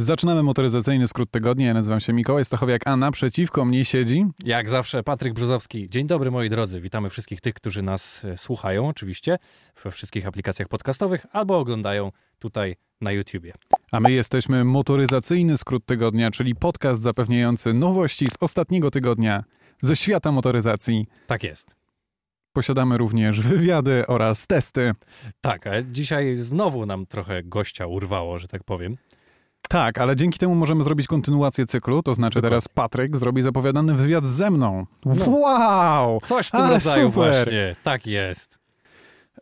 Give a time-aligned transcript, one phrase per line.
[0.00, 1.66] Zaczynamy motoryzacyjny skrót tygodnia.
[1.66, 4.26] Ja nazywam się Mikołaj Stachowiak, a naprzeciwko mnie siedzi...
[4.44, 5.90] Jak zawsze Patryk Brzozowski.
[5.90, 6.80] Dzień dobry moi drodzy.
[6.80, 9.38] Witamy wszystkich tych, którzy nas e, słuchają oczywiście
[9.84, 13.52] we wszystkich aplikacjach podcastowych albo oglądają tutaj na YouTubie.
[13.92, 19.44] A my jesteśmy motoryzacyjny skrót tygodnia, czyli podcast zapewniający nowości z ostatniego tygodnia
[19.82, 21.06] ze świata motoryzacji.
[21.26, 21.76] Tak jest.
[22.52, 24.92] Posiadamy również wywiady oraz testy.
[25.40, 28.96] Tak, a dzisiaj znowu nam trochę gościa urwało, że tak powiem.
[29.70, 32.50] Tak, ale dzięki temu możemy zrobić kontynuację cyklu, to znaczy Dokładnie.
[32.50, 34.86] teraz Patryk zrobi zapowiadany wywiad ze mną.
[35.04, 35.14] No.
[35.26, 36.18] Wow!
[36.22, 37.32] Coś w tym Ale rodzaju super.
[37.32, 37.76] właśnie.
[37.82, 38.58] Tak jest.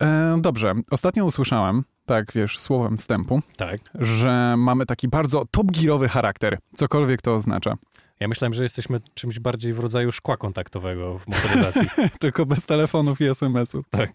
[0.01, 3.80] E, dobrze, ostatnio usłyszałem, tak wiesz, słowem wstępu, Tak.
[3.95, 7.74] że mamy taki bardzo top-gearowy charakter, cokolwiek to oznacza.
[8.20, 11.88] Ja myślałem, że jesteśmy czymś bardziej w rodzaju szkła kontaktowego w motoryzacji.
[12.20, 13.87] Tylko bez telefonów i SMS-ów.
[13.90, 14.12] Tak.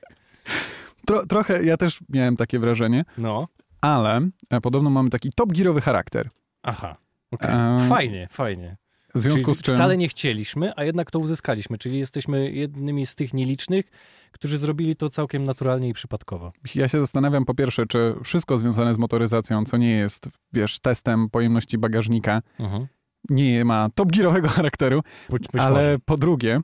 [1.05, 3.48] Tro, trochę, ja też miałem takie wrażenie, No.
[3.84, 6.30] Ale e, podobno mamy taki top-gearowy charakter.
[6.64, 6.96] Aha.
[7.32, 7.50] okej.
[7.52, 8.78] Em, Fajnie, fajnie.
[9.16, 9.75] W związku Czyli z czym...
[9.75, 11.78] Wcale nie chcieliśmy, a jednak to uzyskaliśmy.
[11.78, 13.86] Czyli jesteśmy jednymi z tych nielicznych,
[14.31, 16.52] którzy zrobili to całkiem naturalnie i przypadkowo.
[16.75, 21.30] Ja się zastanawiam po pierwsze, czy wszystko związane z motoryzacją, co nie jest, wiesz, testem
[21.30, 22.88] pojemności bagażnika, Mhm.
[23.30, 26.00] nie ma top-gearowego charakteru, Być, być ale może.
[26.06, 26.62] po drugie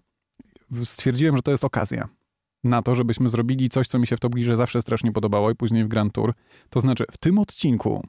[0.84, 2.10] stwierdziłem, że to jest okazja
[2.64, 5.56] na to, żebyśmy zrobili coś, co mi się w Top Gearze zawsze strasznie podobało i
[5.56, 6.34] później w Grand Tour.
[6.70, 8.08] To znaczy w tym odcinku,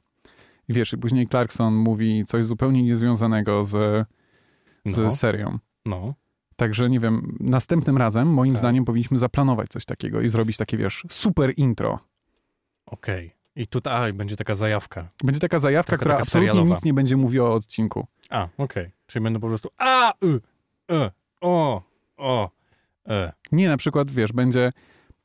[0.68, 3.70] wiesz, i później Clarkson mówi coś zupełnie niezwiązanego z,
[4.86, 5.58] z No, serią.
[5.86, 6.14] no.
[6.56, 8.58] Także nie wiem, następnym razem moim Tak.
[8.58, 11.98] zdaniem powinniśmy zaplanować coś takiego i zrobić takie, wiesz, super intro.
[12.86, 13.34] Okej.
[13.56, 15.08] I tutaj będzie taka zajawka.
[15.24, 16.74] Będzie taka zajawka, Taka- która taka absolutnie serialowa.
[16.74, 18.06] nic nie będzie mówiła o odcinku.
[18.30, 18.90] A, okej.
[19.06, 20.40] Czyli będą po prostu a, y,
[20.92, 21.82] e, o,
[22.16, 22.50] o,
[23.10, 23.32] e.
[23.52, 24.72] Nie, na przykład, wiesz, będzie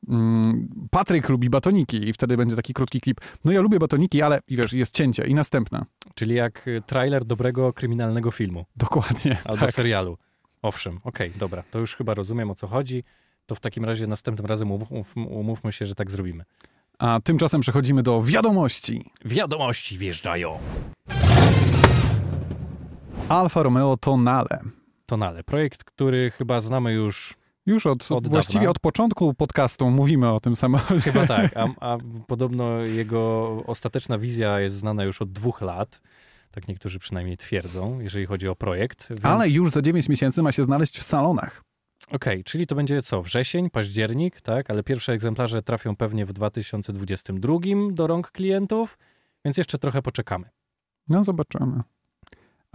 [0.09, 3.21] mm, Patryk lubi batoniki i wtedy będzie taki krótki klip.
[3.45, 5.85] No ja lubię batoniki, ale i wiesz, jest cięcie i następna.
[6.15, 9.37] Czyli jak y, trailer dobrego kryminalnego filmu Dokładnie.
[9.45, 9.75] albo tak.
[9.75, 10.17] serialu.
[10.61, 11.63] Owszem, okej, dobra.
[11.71, 13.03] To już chyba rozumiem, o co chodzi.
[13.45, 16.43] To w takim razie następnym razem umów, umówmy się, że tak zrobimy.
[16.99, 19.11] A tymczasem przechodzimy do wiadomości.
[19.25, 20.59] Wiadomości wjeżdżają.
[23.29, 24.59] Alfa Romeo Tonale.
[25.05, 25.43] Tonale.
[25.43, 27.33] Projekt, który chyba znamy już
[27.65, 28.71] Już od, Od właściwie dawna.
[28.71, 31.11] od początku podcastu mówimy o tym samochodzie.
[31.11, 36.01] Chyba tak, a, a podobno jego ostateczna wizja jest znana już od dwóch lat.
[36.51, 39.09] Tak niektórzy przynajmniej twierdzą, jeżeli chodzi o projekt.
[39.09, 39.25] Więc...
[39.25, 41.63] Ale już za 9 miesięcy ma się znaleźć w salonach.
[42.11, 43.21] Okej, czyli to będzie co?
[43.21, 44.69] Wrzesień, październik, tak?
[44.69, 47.57] Ale pierwsze egzemplarze trafią pewnie w 2022
[47.91, 48.97] do rąk klientów,
[49.45, 50.49] więc jeszcze trochę poczekamy.
[51.07, 51.81] No zobaczymy.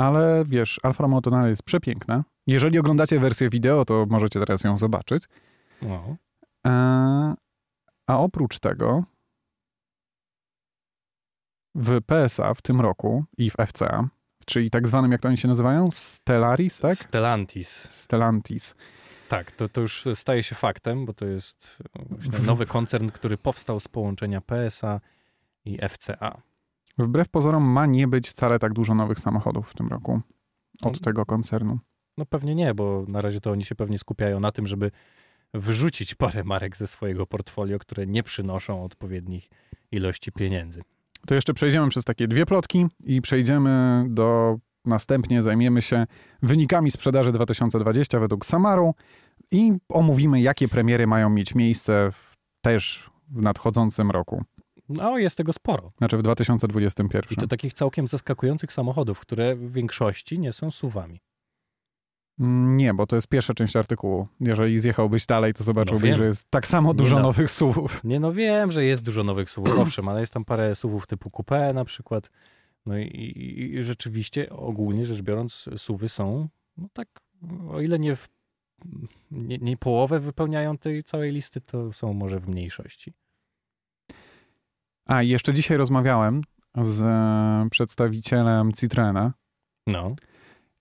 [0.01, 2.25] Ale wiesz, Alfa Romeo Tonale jest przepiękna.
[2.47, 5.25] Jeżeli oglądacie wersję wideo, to możecie teraz ją zobaczyć.
[5.83, 6.17] No.
[6.67, 6.71] E,
[8.07, 9.05] A oprócz tego
[11.75, 14.09] w PSA w tym roku i w FCA,
[14.47, 15.91] czyli tak zwanym, jak to oni się nazywają?
[15.93, 16.95] Stellaris, tak?
[16.95, 17.69] Stellantis.
[17.93, 18.75] Stellantis.
[19.29, 21.83] Tak, to, to już staje się faktem, bo to jest
[22.47, 25.01] nowy koncern, który powstał z połączenia PSA
[25.65, 26.43] i FCA.
[27.05, 30.21] Wbrew pozorom ma nie być wcale tak dużo nowych samochodów w tym roku
[30.83, 31.79] od To- tego koncernu.
[32.19, 34.91] No pewnie nie, bo na razie to oni się pewnie skupiają na tym, żeby
[35.55, 39.49] wyrzucić parę marek ze swojego portfolio, które nie przynoszą odpowiednich
[39.93, 40.83] ilości pieniędzy.
[41.27, 44.59] To jeszcze przejdziemy przez takie dwie plotki i przejdziemy do.
[44.85, 46.07] Następnie zajmiemy się
[46.43, 48.95] wynikami sprzedaży 2020 według Samaru
[49.51, 54.45] i omówimy, jakie premiery mają mieć miejsce w, też w nadchodzącym roku,
[54.91, 55.93] No, jest tego sporo.
[55.99, 57.23] znaczy w 2021.
[57.31, 61.21] I to takich całkiem zaskakujących samochodów, które w większości nie są suwami.
[62.41, 64.29] Mm, Nie, bo to jest pierwsza część artykułu.
[64.41, 67.23] Jeżeli zjechałbyś dalej, to zobaczyłbyś, No że jest tak samo Nie dużo no.
[67.23, 68.05] nowych SUVów.
[68.05, 71.29] Nie no, wiem, że jest dużo nowych suwów, owszem, ale jest tam parę suwów typu
[71.31, 72.31] coupé na przykład.
[72.87, 77.09] No i, i, i rzeczywiście, ogólnie rzecz biorąc, suwy są, no tak,
[77.71, 78.29] o ile nie, w,
[79.31, 83.13] nie, nie połowę wypełniają tej całej listy, to są może w mniejszości.
[85.11, 86.43] A jeszcze dzisiaj rozmawiałem
[86.77, 89.33] z e, przedstawicielem Citroena
[89.87, 90.15] No,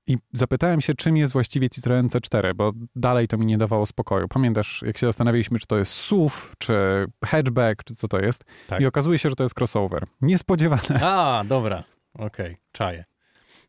[0.07, 4.27] i zapytałem się, czym jest właściwie Citroen C4, bo dalej to mi nie dawało spokoju.
[4.27, 8.45] Pamiętasz, jak się zastanawialiśmy, czy to jest SUV, czy hatchback, czy co to jest?
[8.67, 8.81] Tak.
[8.81, 10.05] I okazuje się, że to jest crossover.
[10.21, 10.99] Niespodziewane.
[11.01, 11.83] A, dobra.
[12.13, 13.05] Okej, czaję.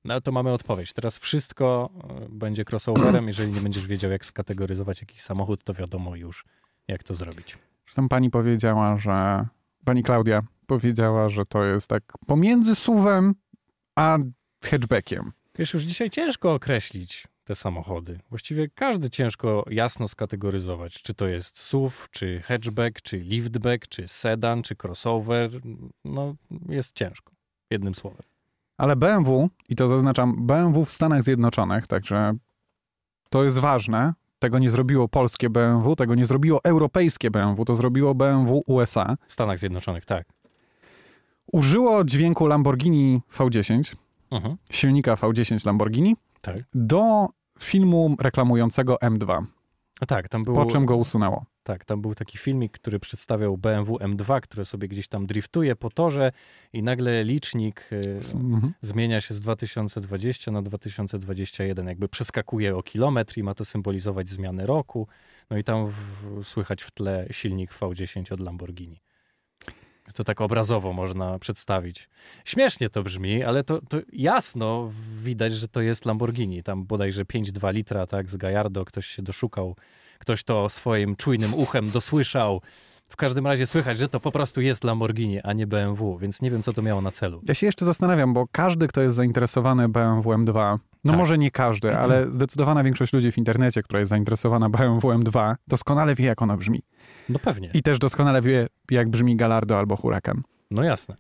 [0.05, 0.93] No to mamy odpowiedź.
[0.93, 3.27] Teraz wszystko e, będzie crossoverem.
[3.27, 6.45] Jeżeli nie będziesz wiedział, jak skategoryzować jakiś samochód, to wiadomo już,
[6.89, 7.59] jak to zrobić.
[7.95, 9.47] Tam pani powiedziała, że...
[9.85, 13.35] Pani Klaudia powiedziała, że to jest tak pomiędzy SUVem
[13.97, 14.19] a
[14.65, 15.33] hatchbackiem.
[15.59, 18.19] Wiesz, już dzisiaj ciężko określić te samochody.
[18.31, 24.63] Właściwie każdy ciężko jasno skategoryzować, czy to jest SUV, czy hatchback, czy liftback, czy sedan,
[24.63, 25.51] czy crossover.
[26.05, 26.35] No,
[26.69, 27.33] jest ciężko.
[27.71, 28.23] Jednym słowem.
[28.79, 32.33] Ale BMW, i to zaznaczam, BMW w Stanach Zjednoczonych, także
[33.31, 34.13] to jest ważne.
[34.41, 39.17] Tego nie zrobiło polskie BMW, tego nie zrobiło europejskie BMW, to zrobiło BMW USA.
[39.29, 40.27] W Stanach Zjednoczonych, tak.
[41.53, 43.95] Użyło dźwięku Lamborghini V10,
[44.31, 44.57] Mhm.
[44.71, 46.57] silnika V10 Lamborghini, Tak.
[46.75, 47.27] do
[47.59, 49.43] filmu reklamującego M2, A
[50.07, 50.65] tak, tam było...
[50.65, 51.45] po czym go usunęło.
[51.63, 55.91] Tak, tam był taki filmik, który przedstawiał BMW M2, które sobie gdzieś tam driftuje po
[55.91, 56.33] torze
[56.73, 58.73] i nagle licznik y, Mhm.
[58.81, 64.67] zmienia się z 2020 na 2021, jakby przeskakuje o kilometr i ma to symbolizować zmianę
[64.67, 65.09] roku.
[65.51, 69.01] No i tam w, słychać w tle silnik V10 od Lamborghini.
[70.15, 72.09] To tak obrazowo można przedstawić.
[72.45, 74.91] Śmiesznie to brzmi, ale to, to jasno
[75.23, 76.63] widać, że to jest Lamborghini.
[76.63, 79.77] Tam bodajże 5,2 litra, tak, z Gallardo ktoś się doszukał,
[80.19, 82.61] ktoś to swoim czujnym uchem dosłyszał.
[83.09, 86.51] W każdym razie słychać, że to po prostu jest Lamborghini, a nie BMW, więc nie
[86.51, 87.43] wiem, co to miało na celu.
[87.49, 91.19] Ja się jeszcze zastanawiam, bo każdy, kto jest zainteresowany BMW M2, no Tak.
[91.19, 96.15] może nie każdy, ale zdecydowana większość ludzi w internecie, która jest zainteresowana BMW M2, doskonale
[96.15, 96.83] wie, jak ona brzmi.
[97.33, 97.71] No pewnie.
[97.75, 100.43] I też doskonale wie, jak brzmi Gallardo albo Huracan.
[100.71, 101.17] No jasne.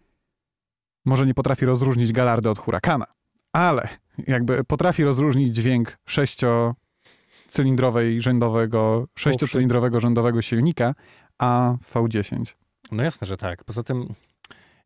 [1.04, 3.06] Może nie potrafi rozróżnić Gallardo od Huracana,
[3.52, 3.88] ale
[4.26, 10.94] jakby potrafi rozróżnić dźwięk sześciocylindrowej rzędowego, sześciocylindrowego rzędowego silnika,
[11.38, 12.54] a V10.
[12.92, 13.64] No jasne, że tak.
[13.64, 14.14] Poza tym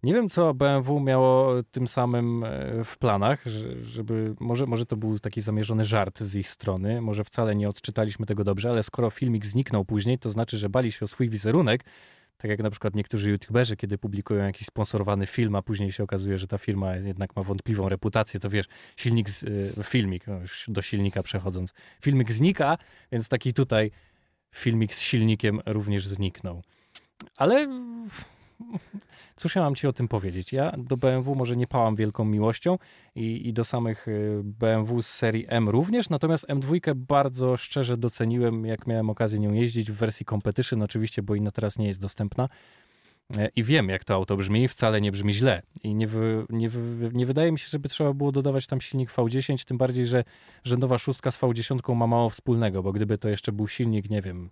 [0.04, 4.96] nie wiem, co BMW miało tym samym e, w planach, że- żeby, może, może to
[4.96, 9.10] był taki zamierzony żart z ich strony, może wcale nie odczytaliśmy tego dobrze, ale skoro
[9.10, 11.84] filmik zniknął później, to znaczy, że bali się o swój wizerunek,
[12.36, 16.38] tak jak na przykład niektórzy youtuberzy, kiedy publikują jakiś sponsorowany film, a później się okazuje,
[16.38, 18.66] że ta firma jednak ma wątpliwą reputację, to wiesz,
[18.96, 22.78] silnik, z, y, filmik, no do silnika przechodząc, filmik znika,
[23.12, 23.90] więc taki tutaj
[24.54, 26.62] filmik z silnikiem również zniknął.
[27.36, 27.68] Ale
[29.36, 30.52] cóż ja mam ci o tym powiedzieć?
[30.52, 32.78] Ja do BMW może nie pałam wielką miłością
[33.14, 38.66] i, i do samych y, BMW z serii M również, natomiast M2 bardzo szczerze doceniłem,
[38.66, 42.48] jak miałem okazję nią jeździć w wersji Competition, oczywiście, bo inna teraz nie jest dostępna.
[43.36, 45.62] E, I wiem, jak to auto brzmi, wcale nie brzmi źle.
[45.84, 49.10] I nie, wy, nie, wy, nie wydaje mi się, żeby trzeba było dodawać tam silnik
[49.10, 50.24] V10, tym bardziej, że
[50.64, 54.50] rzędowa szóstka z V10 ma mało wspólnego, bo gdyby to jeszcze był silnik, nie wiem,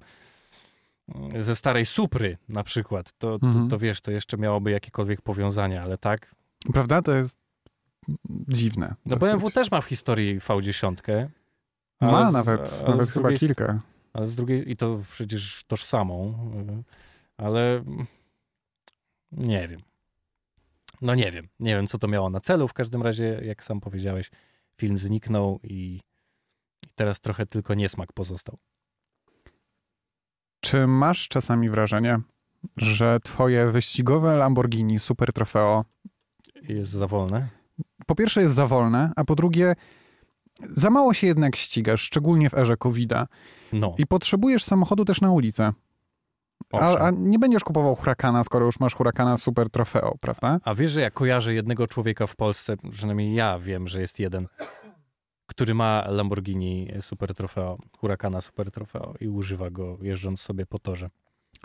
[1.40, 3.68] ze starej Supry na przykład, to, to, Mhm.
[3.68, 6.34] to wiesz, to jeszcze miałoby jakiekolwiek powiązania, ale tak.
[6.72, 7.02] Prawda?
[7.02, 7.38] To jest
[8.48, 8.94] dziwne.
[9.06, 9.16] No.
[9.16, 11.28] BMW też ma w historii V10.
[12.00, 13.80] Ma z- nawet, nawet chyba drugiej kilka.
[14.12, 16.34] Ale z drugiej, i to przecież tożsamą,
[16.80, 16.82] y,
[17.36, 17.84] ale
[19.32, 19.80] nie wiem.
[21.00, 21.48] No nie wiem.
[21.60, 22.68] Nie wiem, co to miało na celu.
[22.68, 24.30] W każdym razie, jak sam powiedziałeś,
[24.76, 26.00] film zniknął i,
[26.82, 28.58] i teraz trochę tylko niesmak pozostał.
[30.72, 32.20] Czy masz czasami wrażenie,
[32.76, 35.84] że twoje wyścigowe Lamborghini Super Trofeo
[36.68, 37.48] Jest za wolne.
[38.06, 39.74] po pierwsze jest za wolne, a po drugie
[40.76, 43.26] za mało się jednak ścigasz, szczególnie w erze COVID-a
[43.72, 45.72] No, i potrzebujesz samochodu też na ulicę.
[46.72, 50.58] A, a nie będziesz kupował Huracana, skoro już masz Huracana Super Trofeo, prawda?
[50.64, 54.46] A wiesz, że ja kojarzę jednego człowieka w Polsce, przynajmniej ja wiem, że jest jeden,
[55.52, 61.10] który ma Lamborghini Super Trofeo, Huracana Super Trofeo i używa go jeżdżąc sobie po torze.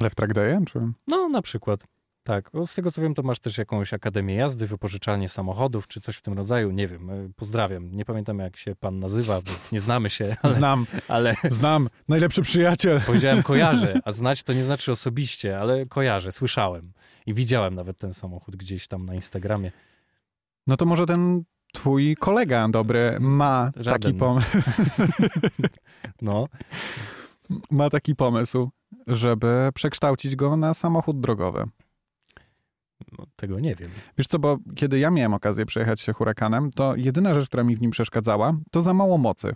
[0.01, 0.79] Left Track Day, czy...
[1.07, 1.83] No, na przykład.
[2.23, 2.49] Tak.
[2.65, 6.21] Z tego co wiem, to masz też jakąś akademię jazdy, wypożyczalnię samochodów, czy coś w
[6.21, 6.71] tym rodzaju.
[6.71, 7.09] Nie wiem.
[7.09, 7.91] e, Pozdrawiam.
[7.91, 12.41] Nie pamiętam, jak się pan nazywa, bo nie znamy się, ale, Znam, ale znam, najlepszy
[12.41, 13.01] przyjaciel.
[13.05, 16.91] powiedziałem kojarzę, a znać to nie znaczy osobiście, ale kojarzę, słyszałem.
[17.25, 19.71] I widziałem nawet ten samochód gdzieś tam na Instagramie.
[20.67, 21.43] No to może ten
[21.73, 24.17] twój kolega dobry ma taki, Żaden.
[24.17, 24.41] pom-
[26.21, 26.47] No,
[27.71, 28.69] ma taki pomysł,
[29.07, 31.63] żeby przekształcić go na samochód drogowy.
[33.17, 33.91] no tego nie wiem.
[34.17, 37.75] Wiesz co, bo kiedy ja miałem okazję przejechać się hurakanem, to jedyna rzecz, która mi
[37.75, 39.55] w nim przeszkadzała, to za mało mocy.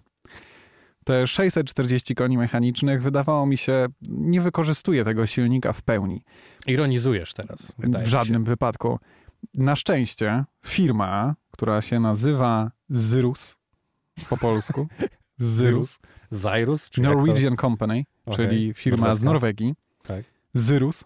[1.05, 6.21] Te 640 koni mechanicznych wydawało mi się, nie wykorzystuje tego silnika w pełni.
[6.67, 7.73] Ironizujesz teraz.
[7.77, 8.99] w żadnym wypadku.
[9.55, 13.57] Na szczęście firma, która się nazywa Zyrus
[14.29, 14.87] po polsku.
[15.37, 15.99] Zyrus,
[16.31, 16.89] Zyrus?
[16.89, 19.23] Czy Norwegian Company, Okej, czyli firma z.
[19.23, 20.25] Norwegii, Tak.
[20.53, 21.03] Zyrus,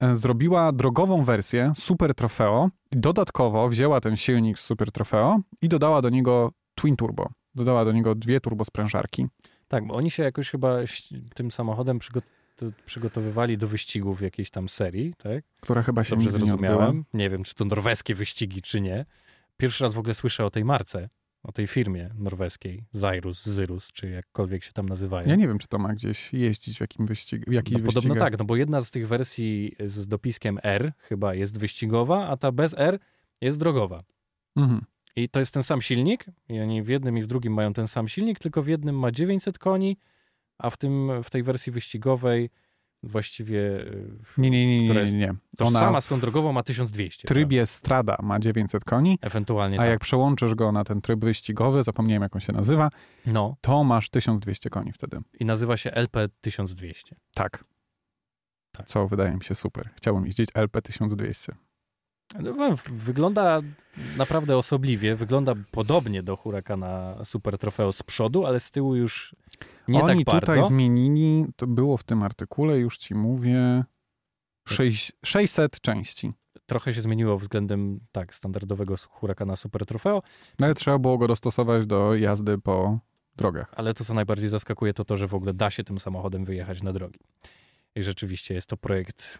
[0.00, 5.68] e, zrobiła drogową wersję Super Trofeo i dodatkowo wzięła ten silnik z Super Trofeo i
[5.68, 7.30] dodała do niego Twin Turbo.
[7.54, 9.22] Dodała do niego dwie turbosprężarki.
[9.42, 9.48] To?
[9.68, 10.76] Tak, bo oni się jakoś chyba
[11.34, 12.22] tym samochodem przygo-
[12.56, 15.44] to- przygotowywali do wyścigów jakiejś tam serii, tak?
[15.60, 17.04] która chyba się Dobrze nigdy nie zrozumiałem.
[17.14, 19.04] Nie wiem, czy to norweskie wyścigi, czy nie.
[19.60, 21.08] Pierwszy raz w ogóle słyszę o tej marce,
[21.42, 25.28] o tej firmie norweskiej, Zyrus, Zyrus, czy jakkolwiek się tam nazywają.
[25.28, 28.18] Ja nie wiem, czy to ma gdzieś jeździć w jakim wyścigu, w no, podobno wyścigach.
[28.18, 32.52] tak, no bo jedna z tych wersji z dopiskiem R chyba jest wyścigowa, a ta
[32.52, 32.98] bez R
[33.40, 34.02] jest drogowa.
[34.56, 34.84] Mhm.
[35.16, 37.88] I to jest ten sam silnik, i oni w jednym i w drugim mają ten
[37.88, 39.96] sam silnik, tylko w jednym ma 900 koni,
[40.58, 42.50] a w, tym, w tej wersji wyścigowej
[43.02, 45.12] właściwie y, Nie, nie, nie, nie, nie.
[45.12, 45.34] nie.
[45.56, 47.22] tożsama z tą drogową ma 1200.
[47.22, 49.18] w trybie Strada ma 900 koni?
[49.22, 49.90] Ewentualnie a tak.
[49.90, 52.90] jak przełączysz go na ten tryb wyścigowy, zapomniałem jak on się nazywa,
[53.26, 55.18] No, to masz 1200 koni wtedy.
[55.40, 57.16] i nazywa się LP 1200.
[57.34, 57.64] Tak.
[58.72, 58.86] Tak.
[58.86, 59.90] Co wydaje mi się super.
[59.94, 61.54] Chciałbym jeździć LP 1200.
[62.42, 63.60] No, Wygląda
[64.16, 69.36] naprawdę osobliwie, wygląda podobnie do Huracana Super Trofeo z przodu, ale z tyłu już
[69.88, 73.84] nie Oni tak tutaj zmienili, to było w tym artykule, już ci mówię,
[74.68, 76.32] sześć- 600 części.
[76.66, 80.22] Trochę się zmieniło względem tak standardowego Huracana Super Trofeo,
[80.60, 82.98] Ale trzeba było go dostosować do jazdy po
[83.36, 83.72] drogach.
[83.76, 86.82] ale to, co najbardziej zaskakuje, to to, że w ogóle da się tym samochodem wyjechać
[86.82, 87.18] na drogi.
[87.94, 89.38] I rzeczywiście jest to projekt.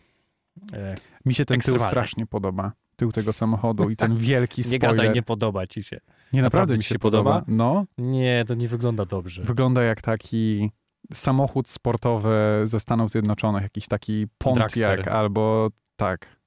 [0.72, 1.90] E, Mi się ten tył Ekstremalny.
[1.90, 2.72] strasznie podoba.
[2.98, 4.96] Tył tego samochodu i ten wielki nie spoiler.
[4.96, 5.96] gadaj, nie podoba ci się.
[6.32, 7.40] Nie, naprawdę Naprawdę mi ci się się podoba.
[7.40, 7.56] podoba?
[7.56, 9.42] No, Nie, to nie wygląda dobrze.
[9.42, 10.70] wygląda jak taki
[11.12, 15.10] samochód sportowy ze Stanów Zjednoczonych, jakiś taki Pontiac Dragster.
[15.14, 16.38] albo tak.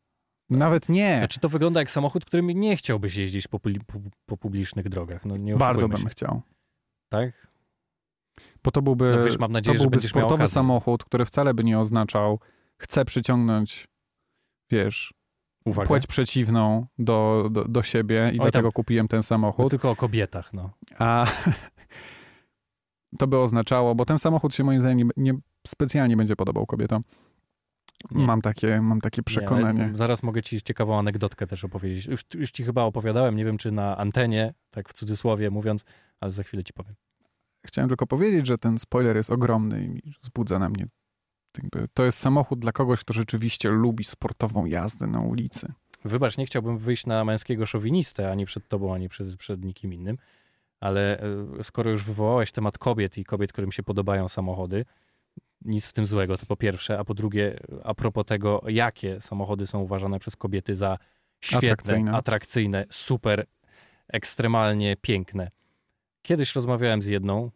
[0.49, 1.17] Nawet nie.
[1.17, 3.69] Znaczy, to wygląda jak samochód, którym nie chciałbyś jeździć po, po,
[4.25, 5.25] po publicznych drogach.
[5.25, 6.09] No, nie Bardzo bym się.
[6.09, 6.41] chciał.
[7.09, 7.47] Tak?
[8.63, 11.63] Bo to byłby, No wiesz, mam to nadzieję, że byłby sportowy samochód, który wcale by
[11.63, 12.39] nie oznaczał
[12.77, 13.87] chcę przyciągnąć,
[14.71, 15.13] wiesz,
[15.65, 15.87] Uwaga.
[15.87, 19.71] płeć przeciwną do, do, do siebie i Oj, dlatego kupiłem ten No, samochód.
[19.71, 20.69] tylko o kobietach, no.
[20.99, 21.25] A
[23.19, 27.03] to by oznaczało, bo ten samochód się moim zdaniem nie, nie specjalnie będzie podobał kobietom.
[28.11, 28.25] Nie.
[28.25, 29.87] Mam takie, mam takie przekonanie.
[29.87, 32.05] Nie, zaraz mogę ci ciekawą anegdotkę też opowiedzieć.
[32.05, 35.85] Już, już ci chyba opowiadałem, nie wiem czy na antenie, tak w cudzysłowie mówiąc,
[36.19, 36.95] ale za chwilę ci powiem.
[37.65, 40.87] Chciałem tylko powiedzieć, że ten spoiler jest ogromny i wzbudza na mnie.
[41.93, 45.73] To jest samochód dla kogoś, kto rzeczywiście lubi sportową jazdę na ulicy.
[46.05, 50.17] Wybacz, nie chciałbym wyjść na męskiego szowinistę, ani przed tobą, ani przed, przed nikim innym,
[50.79, 54.85] ale e, skoro już wywołałeś temat kobiet i kobiet, którym się podobają samochody,
[55.61, 59.67] nic w tym złego, to po pierwsze, a po drugie, a propos tego, jakie samochody
[59.67, 60.97] są uważane przez kobiety za
[61.41, 62.11] świetne, Atrakcyjne.
[62.11, 63.45] atrakcyjne super,
[64.07, 65.51] ekstremalnie piękne.
[66.21, 67.51] Kiedyś rozmawiałem z jedną,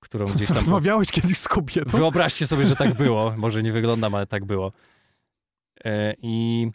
[0.00, 0.56] którą gdzieś tam...
[0.56, 1.98] Rozmawiałeś kiedyś z kobietą?
[1.98, 3.34] Wyobraźcie sobie, że tak było.
[3.36, 4.72] Może nie wyglądam, ale tak było.
[5.84, 6.66] E, I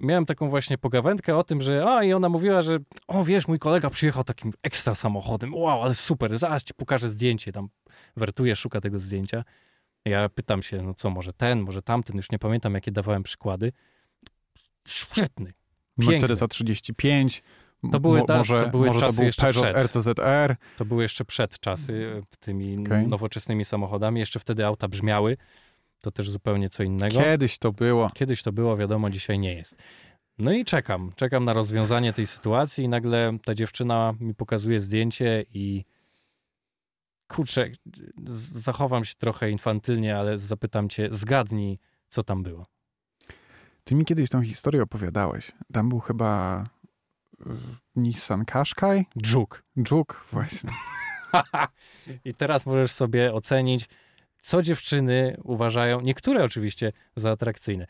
[0.00, 3.58] miałem taką właśnie pogawędkę o tym, że a i ona mówiła, że o wiesz, mój
[3.58, 5.54] kolega przyjechał takim ekstra samochodem.
[5.54, 7.52] Wow, ale super, zaraz ci pokażę zdjęcie.
[7.52, 7.68] Tam
[8.16, 9.44] wertuje, szuka tego zdjęcia.
[10.04, 13.72] Ja pytam się, no co, może ten, może tamten, już nie pamiętam, jakie dawałem przykłady.
[14.88, 15.52] Świetny.
[15.96, 17.42] Mercedes A35.
[17.92, 19.86] To były ta- może, to były może to czasy był jeszcze Peugeot przed.
[19.86, 20.56] RCZR.
[20.76, 23.06] To były jeszcze przed czasy e, tymi Okej.
[23.06, 24.20] nowoczesnymi samochodami.
[24.20, 25.36] Jeszcze wtedy auta brzmiały.
[26.00, 27.20] To też zupełnie co innego.
[27.20, 28.10] Kiedyś to było.
[28.14, 29.76] Kiedyś to było, wiadomo, dzisiaj nie jest.
[30.38, 35.44] No i czekam, czekam na rozwiązanie tej sytuacji i nagle ta dziewczyna mi pokazuje zdjęcie
[35.54, 35.84] i
[37.28, 37.70] kurczę,
[38.36, 42.66] zachowam się trochę infantylnie, ale zapytam cię, zgadnij, co tam było.
[43.84, 45.52] Ty mi kiedyś tą historię opowiadałeś.
[45.72, 46.64] Tam był chyba
[47.96, 49.06] Nissan Qashqai?
[49.22, 49.62] Dżuk.
[49.82, 50.70] Dżuk, właśnie.
[52.24, 53.88] I teraz możesz sobie ocenić,
[54.40, 57.86] co dziewczyny uważają, niektóre oczywiście, za atrakcyjne.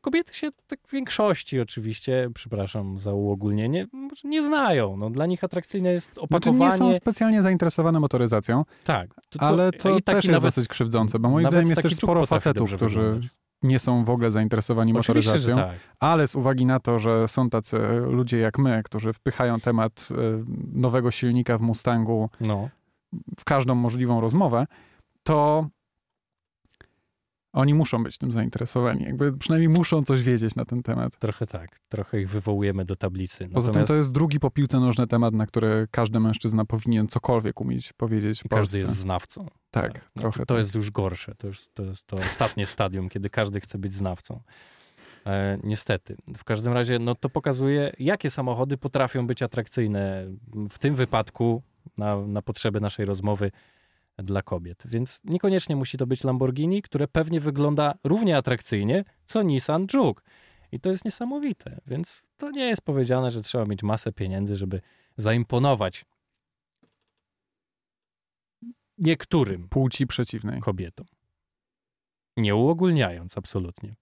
[0.00, 3.86] Kobiety się tak w większości oczywiście, przepraszam za uogólnienie,
[4.24, 4.96] nie znają.
[4.96, 6.70] No, dla nich atrakcyjne jest Znaczy opakowanie.
[6.70, 9.14] nie są specjalnie zainteresowane motoryzacją, Tak.
[9.28, 11.96] To, ale i to taki też jest nawet- dosyć krzywdzące, bo moim zdaniem jest też
[11.96, 13.30] sporo facetów, którzy wyglądać.
[13.62, 15.78] Nie są w ogóle zainteresowani Oczywiście, motoryzacją, tak.
[16.00, 20.14] ale z uwagi na to, że są tacy ludzie jak my, którzy wpychają temat y,
[20.72, 22.68] nowego silnika w Mustangu No.
[23.40, 24.66] w każdą możliwą rozmowę,
[25.22, 25.66] to
[27.52, 29.04] oni muszą być tym zainteresowani.
[29.04, 31.18] Jakby przynajmniej muszą coś wiedzieć na ten temat.
[31.18, 31.78] Trochę tak.
[31.88, 33.48] Trochę ich wywołujemy do tablicy.
[33.48, 37.08] Poza tym Natomiast to jest drugi po piłce nożny temat, na który każdy mężczyzna powinien
[37.08, 39.46] cokolwiek umieć powiedzieć w każdy jest znawcą.
[39.70, 40.58] Tak, No, trochę to, to tak.
[40.58, 41.34] jest już gorsze.
[41.34, 44.40] To, już, to jest to ostatnie stadium, kiedy każdy chce być znawcą.
[45.26, 46.16] E, niestety.
[46.38, 50.26] W każdym razie no, to pokazuje, jakie samochody potrafią być atrakcyjne
[50.70, 51.62] w tym wypadku
[51.96, 53.50] na, na potrzeby naszej rozmowy
[54.18, 54.82] dla kobiet.
[54.86, 60.22] Więc niekoniecznie musi to być Lamborghini, które pewnie wygląda równie atrakcyjnie, co Nissan Juke.
[60.72, 61.80] I to jest niesamowite.
[61.86, 64.80] Więc to nie jest powiedziane, że trzeba mieć masę pieniędzy, żeby
[65.16, 66.04] zaimponować
[68.98, 70.60] niektórym Płci przeciwnej.
[70.60, 71.06] kobietom.
[72.36, 73.94] Nie uogólniając absolutnie.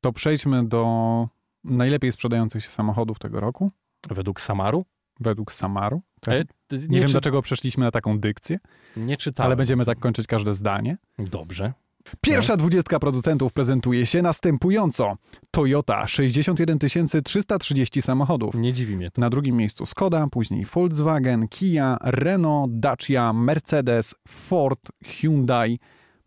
[0.00, 1.28] To przejdźmy do
[1.64, 3.70] najlepiej sprzedających się samochodów tego roku,
[4.08, 4.84] Według Samaru?
[5.20, 6.02] Według Samaru.
[6.20, 6.34] Tak?
[6.34, 8.58] E, ty- Nie, wiem, czy- dlaczego przeszliśmy na taką dykcję,
[8.96, 9.46] nie czytałem.
[9.48, 10.96] ale będziemy tak kończyć każde zdanie.
[11.18, 11.72] Dobrze.
[12.20, 15.16] Pierwsza dwudziestka producentów prezentuje się następująco.
[15.50, 16.78] Toyota 61
[17.24, 18.54] 330 samochodów.
[18.54, 19.20] Nie dziwi mnie to.
[19.20, 25.78] Na drugim miejscu Skoda, później Volkswagen, Kia, Renault, Dacia, Mercedes, Ford, Hyundai,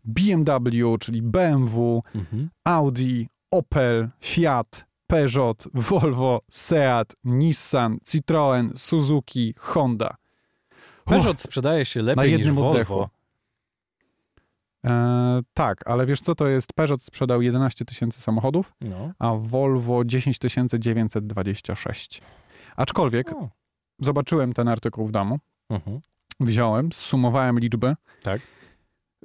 [0.04, 2.50] BMW, czyli BMW, Mhm.
[2.64, 10.16] Audi, Opel, Fiat, Peugeot, Volvo, Seat, Nissan, Citroen, Suzuki, Honda.
[11.04, 12.94] Peugeot sprzedaje się lepiej na jednym niż oddechu.
[12.94, 13.10] Volvo.
[14.84, 16.72] E, tak, ale wiesz co to jest?
[16.72, 19.12] Peugeot sprzedał 11 tysięcy samochodów, No.
[19.18, 20.38] a Volvo 10
[20.78, 22.22] 926.
[22.76, 23.48] Aczkolwiek O.
[24.00, 25.38] zobaczyłem ten artykuł w domu,
[25.70, 26.00] Mhm.
[26.40, 27.94] wziąłem, zsumowałem liczby.
[28.22, 28.40] Tak.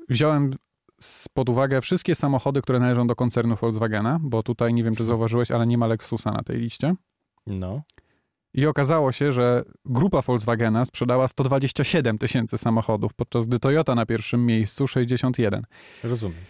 [0.09, 0.53] Wziąłem
[1.33, 5.51] pod uwagę wszystkie samochody, które należą do koncernu Volkswagena, bo tutaj nie wiem, czy zauważyłeś,
[5.51, 6.95] ale nie ma Lexusa na tej liście.
[7.47, 7.81] No.
[8.53, 14.45] I okazało się, że grupa Volkswagena sprzedała 127 tysięcy samochodów, podczas gdy Toyota na pierwszym
[14.45, 15.65] miejscu 61.
[16.03, 16.41] Rozumiem.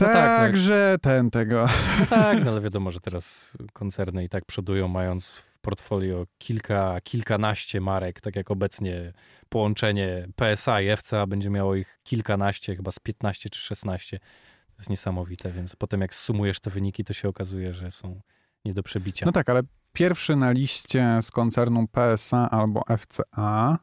[0.00, 0.46] No tak, no.
[0.46, 1.66] Także ten tego.
[2.00, 7.00] No tak, no ale wiadomo, że teraz koncerny i tak przodują, mając w portfolio kilka,
[7.00, 9.12] kilkanaście marek, tak jak obecnie
[9.48, 14.18] połączenie PSA i FCA będzie miało ich kilkanaście, chyba z 15 czy 16.
[14.18, 18.20] To jest niesamowite, więc potem jak sumujesz te wyniki, to się okazuje, że są
[18.64, 19.26] nie do przebicia.
[19.26, 19.62] No tak, ale
[19.92, 23.78] pierwszy na liście z koncernu PSA albo FCA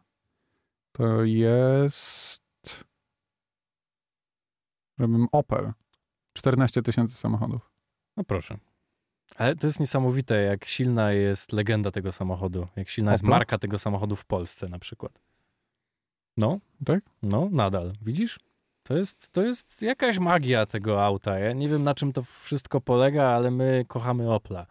[0.92, 2.44] to jest
[5.00, 5.74] żebym Opel.
[6.34, 7.72] 14 tysięcy samochodów.
[8.18, 8.58] No proszę.
[9.38, 13.36] Ale to jest niesamowite, jak silna jest legenda tego samochodu, jak silna jest Opla?
[13.36, 15.20] marka tego samochodu w Polsce na przykład.
[16.38, 17.04] No, Tak?
[17.24, 17.94] no, nadal.
[18.02, 18.40] Widzisz?
[18.84, 21.40] To jest, to jest jakaś magia tego auta.
[21.40, 24.66] Ja nie wiem, na czym to wszystko polega, ale my kochamy Opla.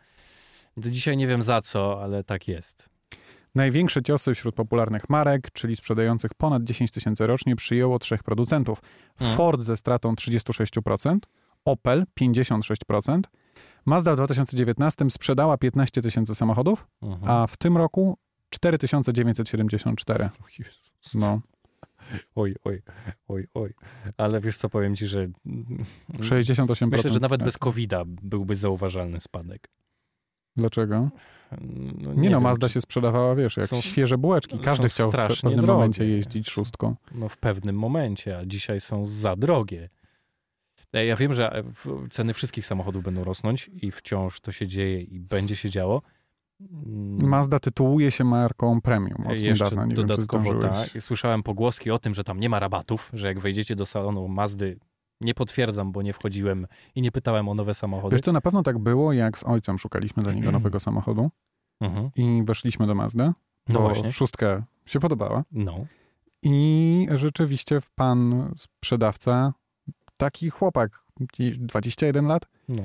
[0.77, 2.89] Do dzisiaj nie wiem za co, ale tak jest.
[3.55, 8.83] Największe ciosy wśród popularnych marek, czyli sprzedających ponad 10 tysięcy rocznie, przyjęło trzech producentów.
[9.13, 9.37] Mhm.
[9.37, 11.19] Ford ze stratą 36%,
[11.65, 13.21] Opel 56%,
[13.85, 17.31] Mazda w 2019 sprzedała 15 tysięcy samochodów, Mhm.
[17.31, 18.19] a w tym roku
[18.51, 20.25] 4974.
[20.25, 20.29] O
[20.59, 21.15] Jezus.
[21.15, 21.41] No,
[22.35, 22.83] Oj, oj,
[23.29, 23.75] oj, oj.
[24.17, 25.29] Ale wiesz co, powiem ci, że
[26.21, 26.87] 68%.
[26.91, 27.45] myślę, że nawet spadku.
[27.45, 29.69] bez COVID-a byłby zauważalny spadek.
[30.57, 31.09] Dlaczego?
[31.61, 34.59] No, Nie, no, wiem, Mazda się sprzedawała, wiesz, jak Są- świeże bułeczki.
[34.59, 35.73] Każdy chciał w pewnym drogie.
[35.73, 36.95] momencie jeździć szóstką.
[37.15, 39.89] No w pewnym momencie, a dzisiaj są za drogie.
[40.93, 45.01] E, Ja wiem, że w- ceny wszystkich samochodów będą rosnąć i wciąż to się dzieje
[45.03, 46.03] i będzie się działo.
[46.61, 49.87] Mm, Mazda tytułuje się marką premium od Jeszcze niedawna.
[49.87, 50.93] Nie wiem, dodatkowo zdążyłeś.
[50.93, 51.03] tak.
[51.03, 54.79] Słyszałem pogłoski o tym, że tam nie ma rabatów, że jak wejdziecie do salonu Mazdy,
[55.21, 58.17] nie potwierdzam, bo nie wchodziłem i nie pytałem o nowe samochody.
[58.17, 61.31] Wiesz co, na pewno tak było, jak z ojcem szukaliśmy dla niego nowego samochodu
[61.81, 62.11] Mhm.
[62.17, 63.35] i weszliśmy do Mazdy, No
[63.69, 64.13] bo właśnie.
[64.13, 65.87] szóstkę się podobała No.
[66.43, 69.53] i rzeczywiście pan sprzedawca,
[70.23, 71.05] taki chłopak,
[71.59, 72.83] 21 lat, no.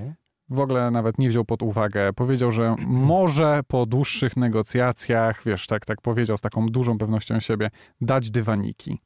[0.50, 2.14] w ogóle nawet nie wziął pod uwagę.
[2.14, 7.70] Powiedział, że może po dłuższych negocjacjach, wiesz, tak, tak powiedział z taką dużą pewnością siebie,
[8.02, 9.02] dać dywaniki.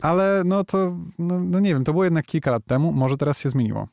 [0.00, 3.38] Ale no to, no, no nie wiem, to było jednak kilka lat temu, może teraz
[3.38, 3.88] się zmieniło.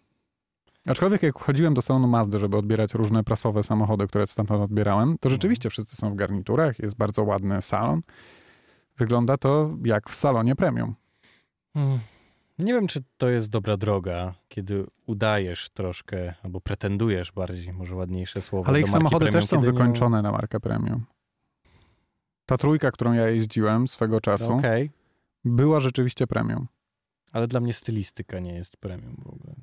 [0.88, 5.30] Aczkolwiek jak chodziłem do salonu Mazdy, żeby odbierać różne prasowe samochody, które stamtąd odbierałem, to
[5.30, 8.02] rzeczywiście wszyscy są w garniturach, jest bardzo ładny salon.
[8.97, 10.95] Wygląda to jak w salonie premium.
[11.76, 12.00] Mm.
[12.60, 18.41] Nie wiem, czy to jest dobra droga, kiedy udajesz troszkę, albo pretendujesz bardziej, może ładniejsze
[18.41, 18.70] słowo.
[18.70, 21.06] Ale ich samochody premium, też są kiedy nie- wykończone na markę premium.
[22.46, 24.91] Ta trójka, którą ja jeździłem swego czasu, Okej,
[25.46, 26.67] była rzeczywiście premium.
[27.32, 29.54] ale dla mnie stylistyka nie jest premium w ogóle.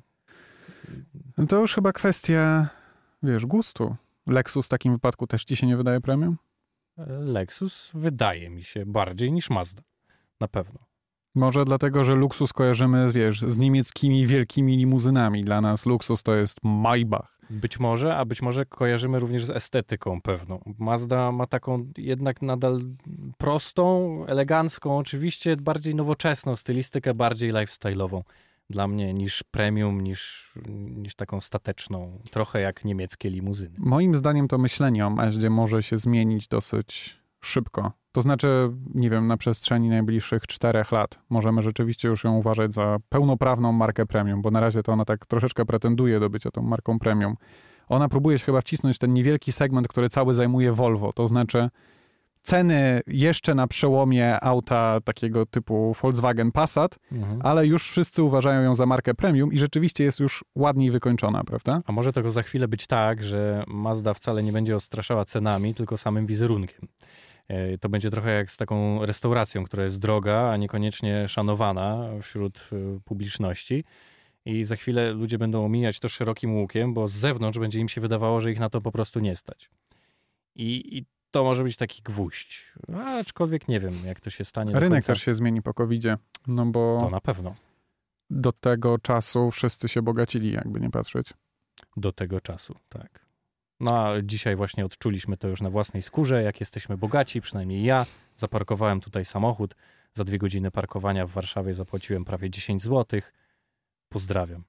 [1.37, 2.67] No to już chyba kwestia,
[3.23, 3.95] wiesz, gustu.
[4.27, 6.37] Lexus w takim wypadku też ci się nie wydaje premium?
[7.19, 9.81] Lexus wydaje mi się bardziej niż Mazda.
[10.39, 10.79] Na pewno.
[11.35, 15.43] Może dlatego, że luksus kojarzymy, wiesz, z niemieckimi wielkimi limuzynami.
[15.43, 17.35] Dla nas luksus to jest Maybach.
[17.49, 20.59] Być może, a być może kojarzymy również z estetyką pewną.
[20.79, 22.81] Mazda ma taką jednak nadal
[23.37, 28.21] prostą, elegancką, oczywiście bardziej nowoczesną stylistykę, bardziej lifestyle'ową
[28.69, 30.53] dla mnie niż premium, niż,
[30.95, 33.75] niż taką stateczną, trochę jak niemieckie limuzyny.
[33.77, 37.91] Moim zdaniem to myślenie o Mazdzie może się zmienić dosyć szybko.
[38.15, 42.97] To znaczy, nie wiem, na przestrzeni najbliższych czterech lat możemy rzeczywiście już ją uważać za
[43.09, 46.99] pełnoprawną markę premium, bo na razie to ona tak troszeczkę pretenduje do bycia tą marką
[46.99, 47.35] premium.
[47.89, 51.69] Ona próbuje się chyba wcisnąć w ten niewielki segment, który cały zajmuje Volvo, to znaczy
[52.43, 57.39] ceny jeszcze na przełomie auta takiego typu Volkswagen Passat, Mhm.
[57.43, 61.81] ale już wszyscy uważają ją za markę premium i rzeczywiście jest już ładniej wykończona, prawda?
[61.85, 65.97] A może tego za chwilę być tak, że Mazda wcale nie będzie odstraszała cenami, tylko
[65.97, 66.87] samym wizerunkiem.
[67.47, 72.69] E, To będzie trochę jak z taką restauracją, która jest droga, a niekoniecznie szanowana wśród
[72.71, 73.83] e, publiczności.
[74.45, 78.01] I za chwilę ludzie będą omijać to szerokim łukiem, bo z zewnątrz będzie im się
[78.01, 79.69] wydawało, że ich na to po prostu nie stać.
[80.55, 82.73] I, i to może być taki gwóźdź.
[83.05, 84.79] Aczkolwiek nie wiem, jak to się stanie.
[84.79, 87.55] Rynek też się zmieni po COVID-zie, no bo To na pewno.
[88.29, 91.33] do tego czasu wszyscy się bogacili, jakby nie patrzeć.
[91.97, 93.24] do tego czasu, tak.
[93.79, 98.05] No a dzisiaj właśnie odczuliśmy to już na własnej skórze, jak jesteśmy bogaci, przynajmniej ja.
[98.37, 99.75] Zaparkowałem tutaj samochód.
[100.13, 103.21] Za dwie godziny parkowania w Warszawie zapłaciłem prawie 10 zł.
[104.09, 104.63] Pozdrawiam.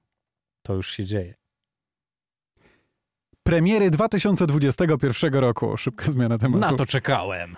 [0.61, 1.35] To już się dzieje.
[3.43, 5.77] Premiery 2021 roku.
[5.77, 6.71] Szybka zmiana tematu.
[6.71, 7.57] Na to czekałem.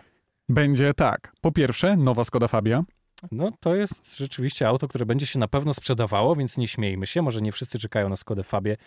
[0.49, 1.33] Będzie tak.
[1.41, 2.83] Po pierwsze, nowa Skoda Fabia.
[3.31, 7.21] No to jest rzeczywiście auto, które będzie się na pewno sprzedawało, więc nie śmiejmy się.
[7.21, 8.77] Może nie wszyscy czekają na Skodę Fabię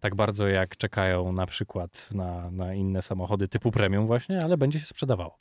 [0.00, 4.80] tak bardzo, jak czekają na przykład na, na inne samochody typu premium właśnie, ale będzie
[4.80, 5.38] się sprzedawało.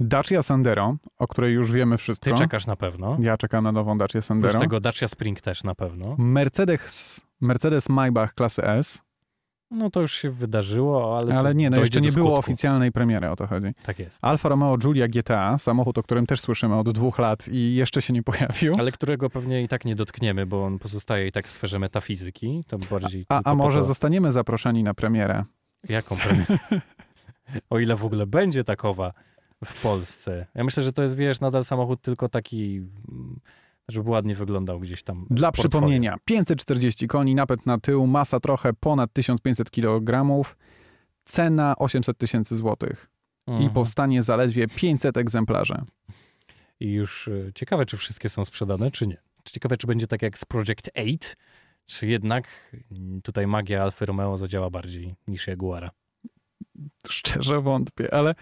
[0.00, 2.32] Dacia Sandero, o której już wiemy Ty wszystko.
[2.34, 3.16] czekasz na pewno.
[3.20, 4.60] Ja czekam na nową Dacia Oprócz Sandero.
[4.60, 6.14] tego Dacia Spring też na pewno.
[6.18, 9.02] Mercedes, Mercedes Maybach klasy S,
[9.70, 11.38] No to już się wydarzyło, ale.
[11.38, 13.74] ale, nie, no jeszcze nie było oficjalnej premiery, o to chodzi.
[13.82, 14.18] Tak jest.
[14.22, 18.12] Alfa Romeo Giulia GTA, samochód, o którym też słyszymy od dwóch lat i jeszcze się
[18.12, 18.74] nie pojawił.
[18.78, 22.64] Ale którego pewnie i tak nie dotkniemy, bo on pozostaje i tak w sferze metafizyki.
[22.66, 23.26] To bardziej.
[23.28, 25.44] A, a może to, zostaniemy zaproszeni na premierę?
[25.88, 26.58] Jaką premierę?
[27.70, 29.12] o ile w ogóle będzie takowa
[29.64, 30.46] w Polsce.
[30.54, 32.76] Ja myślę, że to jest, wiesz, nadal samochód tylko taki,
[33.08, 33.40] mm,
[33.88, 35.26] żeby ładnie wyglądał gdzieś tam.
[35.30, 40.42] Dla przypomnienia, 540 koni, napęd na tył, masa trochę ponad 1500 kg,
[41.24, 43.10] cena 800 tysięcy złotych
[43.46, 43.70] i Mhm.
[43.70, 45.74] powstanie zaledwie 500 egzemplarzy.
[46.80, 49.16] I już y, ciekawe, czy wszystkie są sprzedane, czy nie.
[49.44, 51.16] Ciekawe, czy będzie tak jak z Project 8,
[51.86, 52.48] czy jednak
[52.92, 55.90] mm, tutaj magia Alfa Romeo zadziała bardziej niż Jaguara.
[57.10, 58.34] Szczerze wątpię, ale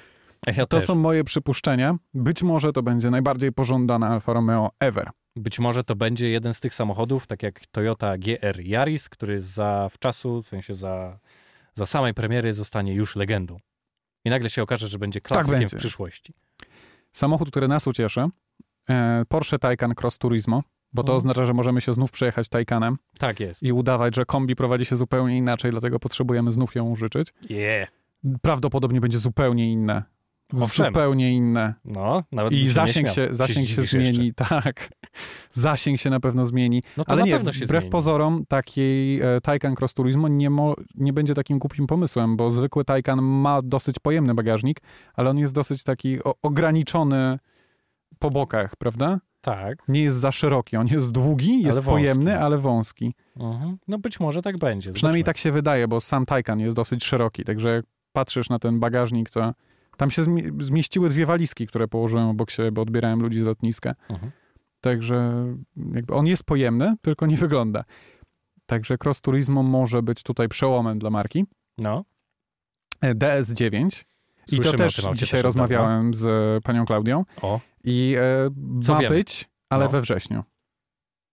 [0.47, 0.85] Ja to też.
[0.85, 1.97] są moje przypuszczenia.
[2.15, 5.11] Być może to będzie najbardziej pożądana Alfa Romeo ever.
[5.37, 9.89] Być może to będzie jeden z tych samochodów, tak jak Toyota GR Yaris, który za
[9.93, 11.19] wczasu, w sensie za,
[11.75, 13.57] za samej premiery zostanie już legendą.
[14.25, 16.35] I nagle się okaże, że będzie klasykiem Tak w przyszłości.
[17.13, 18.29] Samochód, który nas ucieszy,
[18.91, 23.41] e, Porsche Taycan Cross Turismo, bo to oznacza, że możemy się znów przejechać Taycanem Tak
[23.41, 23.63] jest.
[23.63, 27.33] i udawać, że kombi prowadzi się zupełnie inaczej, dlatego potrzebujemy znów ją użyczyć.
[27.51, 27.89] Yeah.
[28.43, 30.03] Prawdopodobnie będzie zupełnie inne.
[30.55, 30.87] Owszem.
[30.87, 31.75] Zupełnie inne.
[31.85, 34.45] No, nawet I zasięg się, zasięg się zmieni, jeszcze.
[34.63, 34.89] tak.
[35.53, 36.83] Zasięg się na pewno zmieni.
[36.97, 37.91] No Ale nie, wbrew zmieni.
[37.91, 42.85] pozorom takiej e, Taycan Cross Turismo nie, mo, nie będzie takim głupim pomysłem, bo zwykły
[42.85, 44.81] Taycan ma dosyć pojemny bagażnik,
[45.15, 47.39] ale on jest dosyć taki o, ograniczony
[48.19, 49.21] po bokach, prawda?
[49.41, 49.79] Tak.
[49.89, 51.91] Nie jest za szeroki, on jest długi, jest wąski.
[51.91, 53.15] pojemny, ale wąski.
[53.37, 53.79] Mhm.
[53.89, 54.93] No być może tak będzie.
[54.93, 55.35] Przynajmniej Zobaczmy.
[55.35, 59.31] tak się wydaje, bo sam Taycan jest dosyć szeroki, także jak patrzysz na ten bagażnik,
[59.31, 59.55] to
[59.97, 63.95] tam się zmi- zmieściły dwie walizki, które położyłem obok siebie, bo odbierałem ludzi z lotniska.
[64.11, 64.33] Mhm.
[64.81, 65.47] Także
[65.95, 67.85] jakby on jest pojemny, tylko nie wygląda.
[68.67, 71.45] Także Cross Turismo może być tutaj przełomem dla marki.
[71.79, 72.05] No.
[73.01, 74.05] E, DS9.
[74.53, 77.25] I Słyszymy to o też dzisiaj rozmawiałem z panią Klaudią.
[77.43, 77.61] O.
[77.85, 79.15] I e, Co ma wiemy?
[79.17, 79.91] być, ale No.
[79.91, 80.45] we wrześniu.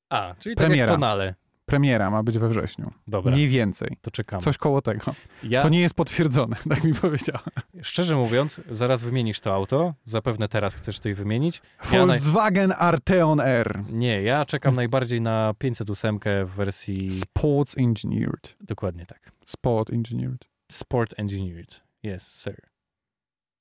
[0.09, 0.81] A, czyli tak Premiera.
[0.91, 1.35] jak tonale.
[1.65, 2.91] Premiera ma być we wrześniu.
[3.07, 3.97] Dobra, Mniej więcej.
[4.01, 4.43] to czekamy.
[4.43, 5.15] Coś koło tego.
[5.43, 7.43] Ja, To nie jest potwierdzone, tak mi powiedziała.
[7.81, 9.93] szczerze mówiąc, zaraz wymienisz to auto.
[10.05, 11.61] Zapewne teraz chcesz tutaj wymienić.
[11.83, 13.83] Ja naj- Volkswagen Arteon R.
[13.89, 17.11] Nie, ja czekam najbardziej na 508 w wersji...
[17.11, 18.55] Sports Engineered.
[18.61, 19.31] Dokładnie tak.
[19.45, 20.45] Sport Engineered.
[20.71, 21.81] Sport Engineered.
[22.05, 22.61] Yes, sir.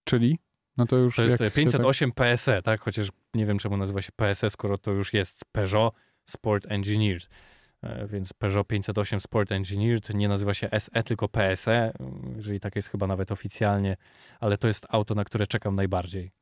[0.04, 0.38] Czyli?
[0.76, 2.80] No to już To jest jak się 508 PSE, tak?
[2.80, 7.28] Chociaż nie wiem, czemu nazywa się PSE, skoro to już jest Peugeot Sport Engineered.
[7.82, 11.92] E, Więc Peugeot 508 Sport Engineered nie nazywa się SE, tylko PSE,
[12.36, 13.96] jeżeli tak jest chyba nawet oficjalnie,
[14.40, 16.32] ale to jest auto, na które czekam najbardziej.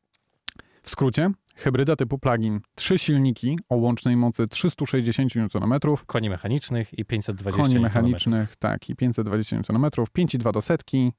[0.83, 2.61] W skrócie, hybryda typu plug-in.
[2.75, 7.83] Trzy silniki o łącznej mocy 360 Nm, Koni mechanicznych i 520 koni Nm.
[7.83, 11.13] mechanicznych, tak, i 520 Nm, 5,2 do setki.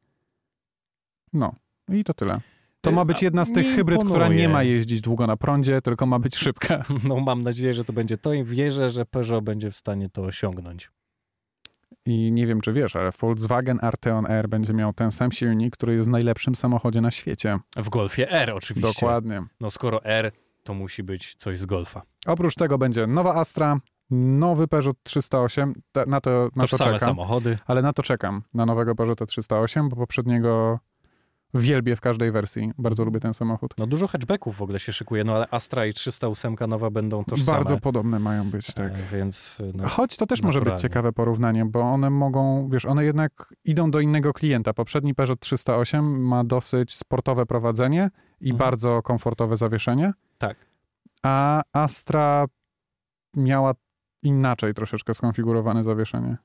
[1.34, 1.55] No,
[1.89, 2.41] i to tyle.
[2.81, 4.49] To ma być jedna z tych hybryd, która nie imponuje.
[4.49, 6.83] ma jeździć długo na prądzie, tylko ma być szybka.
[7.09, 10.21] No mam nadzieję, że to będzie to i wierzę, że Peugeot będzie w stanie to
[10.21, 10.91] osiągnąć.
[12.05, 15.93] I nie wiem, czy wiesz, ale Volkswagen Arteon R będzie miał ten sam silnik, który
[15.93, 17.59] jest w najlepszym samochodzie na świecie.
[17.77, 18.93] W Golfie R oczywiście.
[18.93, 19.43] Dokładnie.
[19.59, 20.31] No skoro R,
[20.63, 22.01] to musi być coś z Golfa.
[22.25, 23.79] Oprócz tego będzie nowa Astra,
[24.11, 27.09] nowy Peugeot 308, Ta- na to, na to Tożsame czekam.
[27.09, 27.57] samochody.
[27.65, 30.79] Ale na to czekam, na nowego Peugeota 308, bo poprzedniego
[31.53, 32.71] wielbię w każdej wersji.
[32.77, 33.73] Bardzo lubię ten samochód.
[33.77, 37.57] No dużo hatchbacków w ogóle się szykuje, no ale Astra i 308 nowa będą tożsame.
[37.57, 38.93] Bardzo podobne mają być, tak.
[38.93, 40.81] E, Więc no, Choć to też może być naturalnie.
[40.81, 44.73] ciekawe porównanie, bo one mogą, wiesz, one jednak idą do innego klienta.
[44.73, 48.09] Poprzedni Peugeot 308 ma dosyć sportowe prowadzenie
[48.41, 48.57] i Mhm.
[48.57, 50.13] bardzo komfortowe zawieszenie.
[50.37, 50.57] Tak.
[51.23, 52.45] A Astra
[53.37, 53.73] miała
[54.23, 56.37] inaczej troszeczkę skonfigurowane zawieszenie.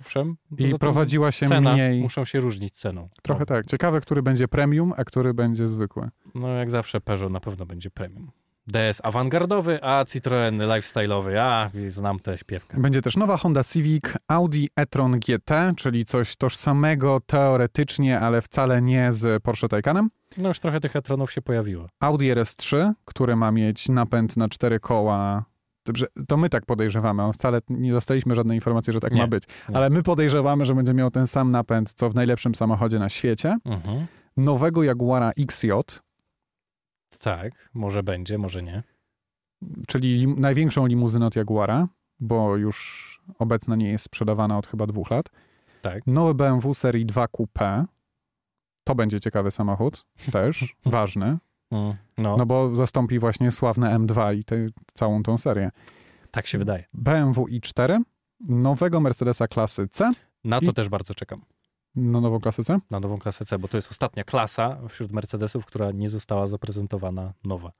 [0.00, 0.36] Owszem.
[0.58, 2.00] I prowadziła się cena, mniej.
[2.00, 3.08] muszą się różnić ceną.
[3.22, 3.66] Trochę No, tak.
[3.66, 6.08] Ciekawe, który będzie premium, a który będzie zwykły.
[6.34, 8.30] No jak zawsze Peugeot na pewno będzie premium.
[8.66, 11.36] DS awangardowy, a Citroen lifestyle'owy.
[11.36, 12.80] A, znam tę śpiewkę.
[12.80, 19.12] Będzie też nowa Honda Civic, Audi e-tron GT, czyli coś tożsamego teoretycznie, ale wcale nie
[19.12, 20.10] z Porsche Taycanem.
[20.38, 21.86] No już trochę tych e-tronów się pojawiło.
[22.00, 25.44] Audi RS3, które ma mieć napęd na cztery koła.
[25.86, 29.26] Dobrze, To my tak podejrzewamy, on wcale nie dostaliśmy żadnej informacji, że tak Nie, ma
[29.26, 29.44] być.
[29.68, 29.76] nie.
[29.76, 33.56] Ale my podejrzewamy, że będzie miał ten sam napęd, co w najlepszym samochodzie na świecie.
[33.64, 34.06] Mhm.
[34.36, 35.70] Nowego Jaguara XJ,
[37.18, 38.82] Tak, może będzie, może nie.
[39.86, 41.88] czyli lim- największą limuzynę od Jaguara,
[42.20, 45.28] bo już obecna nie jest sprzedawana od chyba dwóch lat.
[45.82, 46.06] Tak.
[46.06, 47.84] Nowy BMW serii 2 Coupe.
[48.84, 51.38] To będzie ciekawy samochód, też ważny,
[51.72, 54.56] Mm, No, no bo zastąpi właśnie sławne M2 i tę
[54.94, 55.70] całą tą serię.
[56.30, 56.84] tak się wydaje.
[56.94, 58.00] BMW i4,
[58.48, 60.10] nowego Mercedesa klasy C,
[60.44, 61.42] Na to I- też bardzo czekam.
[61.94, 65.66] no nową klasę C, Na nową klasę C, bo to jest ostatnia klasa wśród Mercedesów,
[65.66, 67.72] która nie została zaprezentowana nowa.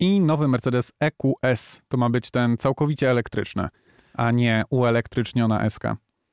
[0.00, 1.82] i nowy Mercedes EQS.
[1.88, 3.68] To ma być ten całkowicie elektryczny,
[4.14, 5.82] a nie uelektryczniona SK.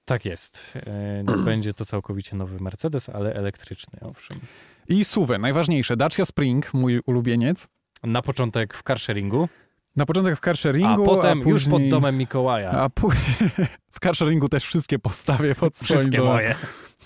[0.06, 0.74] Tak jest.
[0.76, 4.40] E, będzie to całkowicie nowy Mercedes, ale elektryczny, owszem.
[4.90, 7.68] I SUVy, najważniejsze, Dacia Spring, mój ulubieniec.
[8.04, 9.50] Na początek w carsharingu,
[9.96, 11.54] Na początek w a carsharingu, potem później...
[11.54, 12.72] już pod domem Mikołaja.
[12.72, 13.50] A później
[13.96, 16.34] w carsharingu też wszystkie postawię pod swoim Wszystkie domem.
[16.34, 16.56] moje.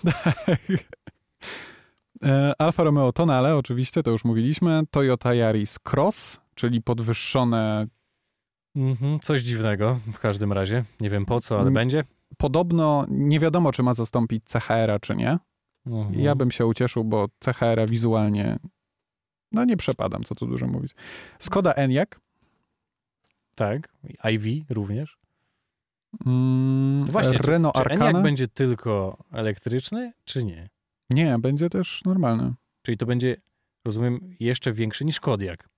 [2.23, 4.81] E, Alfa Romeo Tonale, oczywiście, to już mówiliśmy.
[4.91, 7.87] Toyota Yaris Cross, czyli podwyższone.
[8.75, 10.83] Mhm, coś dziwnego w każdym razie.
[10.99, 11.73] Nie wiem po co, ale Mm.
[11.73, 12.03] będzie.
[12.37, 15.37] Podobno nie wiadomo, czy ma zastąpić CHR-a, czy nie.
[15.91, 16.19] Mhm.
[16.19, 18.57] Ja bym się ucieszył, bo CHR-a wizualnie.
[19.51, 20.91] No nie przepadam, co tu dużo mówić.
[21.39, 22.19] Skoda Enyaq.
[23.55, 23.95] Tak,
[24.31, 25.17] IV również.
[26.25, 28.09] Mm, No Właśnie, czy, Renault czy Arcana.
[28.09, 30.69] Enyaq będzie tylko elektryczny, czy nie?
[31.09, 32.53] Nie, będzie też normalny.
[32.81, 33.35] Czyli to będzie,
[33.85, 35.69] rozumiem, jeszcze większy niż Kodiak.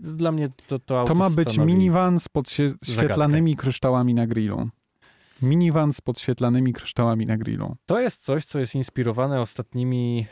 [0.00, 4.68] Dla mnie to, to auto To ma być stanowi- minivan z podświetlanymi kryształami na grillu.
[5.42, 7.76] Minivan z podświetlanymi kryształami na grillu.
[7.86, 10.26] To jest coś, co jest inspirowane ostatnimi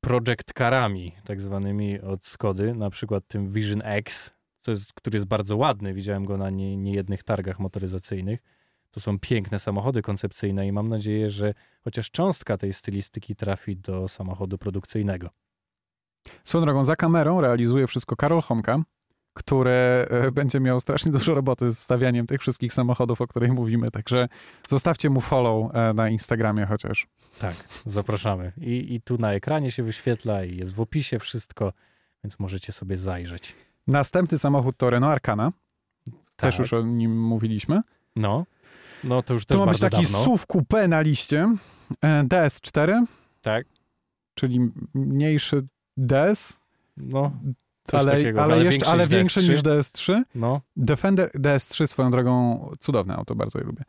[0.00, 4.30] project carami, tak zwanymi od Skody, na przykład tym Vision X,
[4.60, 5.94] co jest, który jest bardzo ładny.
[5.94, 8.40] Widziałem go na nie, niejednych targach motoryzacyjnych.
[8.90, 11.54] To są piękne samochody koncepcyjne i mam nadzieję, że
[11.84, 15.28] chociaż cząstka tej stylistyki trafi do samochodu produkcyjnego.
[16.44, 18.82] Swoją drogą, za kamerą realizuje wszystko Karol Homka,
[19.34, 23.90] który e, będzie miał strasznie dużo roboty z stawianiem tych wszystkich samochodów, o których mówimy,
[23.90, 24.28] także
[24.68, 27.06] zostawcie mu follow e, na Instagramie chociaż.
[27.38, 28.52] Tak, zapraszamy.
[28.60, 31.72] I, I tu na ekranie się wyświetla i jest w opisie wszystko,
[32.24, 33.54] więc możecie sobie zajrzeć.
[33.86, 35.52] Następny samochód to Renault Arcana,
[36.36, 36.58] też Tak.
[36.58, 37.80] już o nim mówiliśmy.
[38.16, 38.46] No,
[39.04, 40.18] no to już też To ma być taki dawno.
[40.18, 41.54] SUV coupé na liście,
[42.00, 43.04] e, DS4,
[43.42, 43.66] Tak,
[44.34, 45.66] czyli mniejszy
[45.96, 46.60] DS,
[46.96, 47.32] no,
[47.84, 49.50] coś ale, takiego, ale, jeszcze, ale większy DS3.
[49.50, 50.22] niż DS3.
[50.34, 53.82] No, Defender DS3 swoją drogą cudowne auto, bardzo je lubię.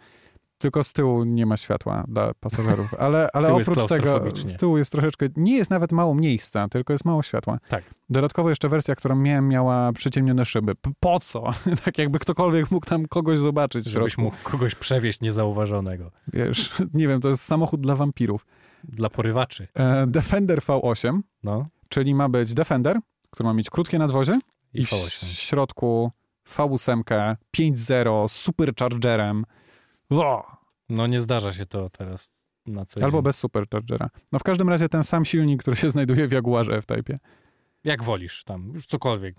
[0.57, 4.91] Tylko z tyłu nie ma światła dla pasażerów, ale, ale oprócz tego z tyłu jest
[4.91, 7.59] troszeczkę, nie jest nawet mało miejsca, tylko jest mało światła.
[7.69, 7.83] Tak.
[8.09, 10.75] Dodatkowo jeszcze wersja, którą miałem, miała przyciemnione szyby.
[10.75, 11.51] P- Po co?
[11.85, 16.11] tak jakby ktokolwiek mógł tam kogoś zobaczyć żebyś mógł kogoś przewieźć niezauważonego.
[16.33, 18.45] Wiesz, nie wiem, to jest samochód dla wampirów.
[18.83, 19.67] Dla porywaczy.
[19.73, 22.99] E, Defender V8, No, czyli ma być Defender,
[23.35, 24.39] który ma mieć krótkie nadwozie
[24.73, 25.25] i, i w V8.
[25.25, 26.11] środku
[26.55, 27.01] V8
[27.57, 29.45] 5.0 z superchargerem.
[30.09, 30.45] Wo!
[30.89, 32.29] No nie zdarza się to teraz
[32.65, 33.23] na co Albo dzień.
[33.23, 34.09] bez superchargera.
[34.31, 37.17] No w każdym razie ten sam silnik, który się znajduje w Jaguarze F-Type.
[37.83, 39.35] Jak wolisz tam, już cokolwiek.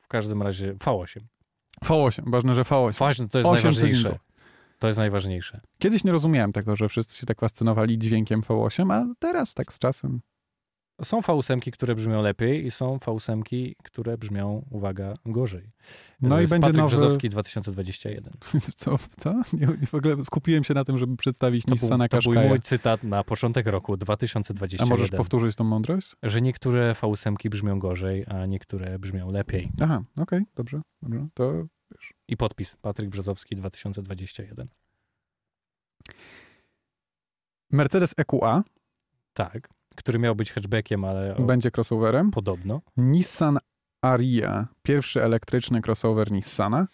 [0.00, 1.20] W każdym razie V8.
[1.84, 2.98] V8, ważne, że V8.
[2.98, 3.80] Ważne, to jest najważniejsze.
[4.00, 4.26] cylindrów.
[4.78, 5.60] To jest najważniejsze.
[5.78, 9.78] Kiedyś nie rozumiałem tego, że wszyscy się tak fascynowali dźwiękiem V8, a teraz tak z
[9.78, 10.20] czasem.
[11.02, 15.70] Są V8, które brzmią lepiej i są V8, które brzmią, uwaga, gorzej.
[16.20, 16.96] No i będzie Patryk nowy...
[16.96, 18.32] Brzozowski 2021.
[18.76, 18.96] Co?
[19.16, 19.42] Co?
[19.52, 22.60] Nie, w ogóle skupiłem się na tym, żeby przedstawić To był, Nissana to był mój
[22.60, 24.88] cytat na początek roku A 2021.
[24.88, 26.16] możesz powtórzyć tą mądrość?
[26.22, 29.70] Że niektóre V8 brzmią gorzej, a niektóre brzmią lepiej.
[29.80, 31.26] Aha, okej, dobrze, dobrze.
[31.34, 31.52] To
[32.28, 34.68] I podpis Patryk Brzozowski 2021.
[37.70, 38.64] Mercedes EQA
[39.32, 42.30] Tak, który miał być hatchbackiem, ale o, będzie crossoverem.
[42.30, 42.80] podobno.
[42.96, 43.58] Nissan
[44.02, 46.86] Aria, pierwszy elektryczny crossover Nissana.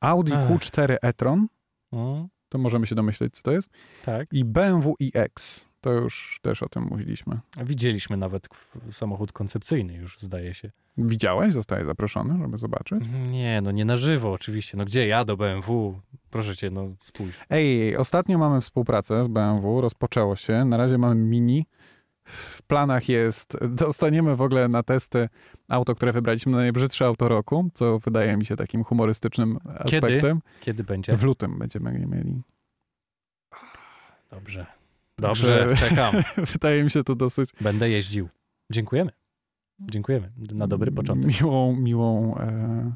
[0.00, 0.48] Audi Ech.
[0.50, 1.46] Q4 e-tron,
[1.92, 3.70] Mm, to możemy się domyśleć, co to jest.
[4.04, 4.32] tak.
[4.32, 5.66] I BMW iX.
[5.80, 7.38] To już też o tym mówiliśmy.
[7.64, 8.48] Widzieliśmy nawet
[8.90, 10.70] samochód koncepcyjny już, zdaje się.
[10.98, 11.52] Widziałeś?
[11.52, 13.04] Zostaje zaproszony, żeby zobaczyć?
[13.30, 14.76] Nie, no nie na żywo oczywiście.
[14.76, 16.00] No gdzie ja do BMW?
[16.30, 17.40] Proszę cię, no spójrz.
[17.50, 20.64] Ej, ostatnio mamy współpracę z BMW, rozpoczęło się.
[20.64, 21.66] Na razie mamy mini.
[22.26, 25.28] W planach jest, dostaniemy w ogóle na testy
[25.68, 29.96] auto, które wybraliśmy na najbrzydsze auto roku, co wydaje mi się takim humorystycznym Kiedy?
[29.96, 30.40] aspektem.
[30.60, 31.16] Kiedy będzie?
[31.16, 32.42] W lutym będziemy mieli.
[34.30, 34.66] Dobrze.
[35.18, 36.14] Dobrze, czekam.
[36.52, 38.28] Wydaje mi się to dosyć Będę jeździł.
[38.70, 39.10] Dziękujemy.
[39.80, 40.32] Dziękujemy.
[40.52, 41.40] Na dobry początek.
[41.40, 42.92] miłą, miłą, e,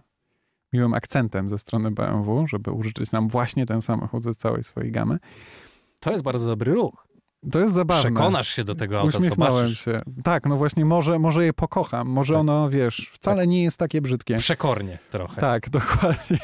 [0.73, 5.19] miłym akcentem ze strony BMW, żeby użyczyć nam właśnie ten samochód ze całej swojej gamy.
[6.01, 7.07] To jest bardzo dobry ruch.
[7.53, 8.11] To jest zabawne.
[8.11, 9.85] Przekonasz się do tego auta, Uśmiechnąłem zobaczysz.
[9.85, 9.99] się.
[10.25, 12.09] Tak, no właśnie, może, może je pokocham.
[12.09, 12.41] Może Tak.
[12.41, 14.37] ono, wiesz, wcale nie jest takie brzydkie.
[14.37, 15.41] Przekornie trochę.
[15.41, 16.39] Tak, dokładnie.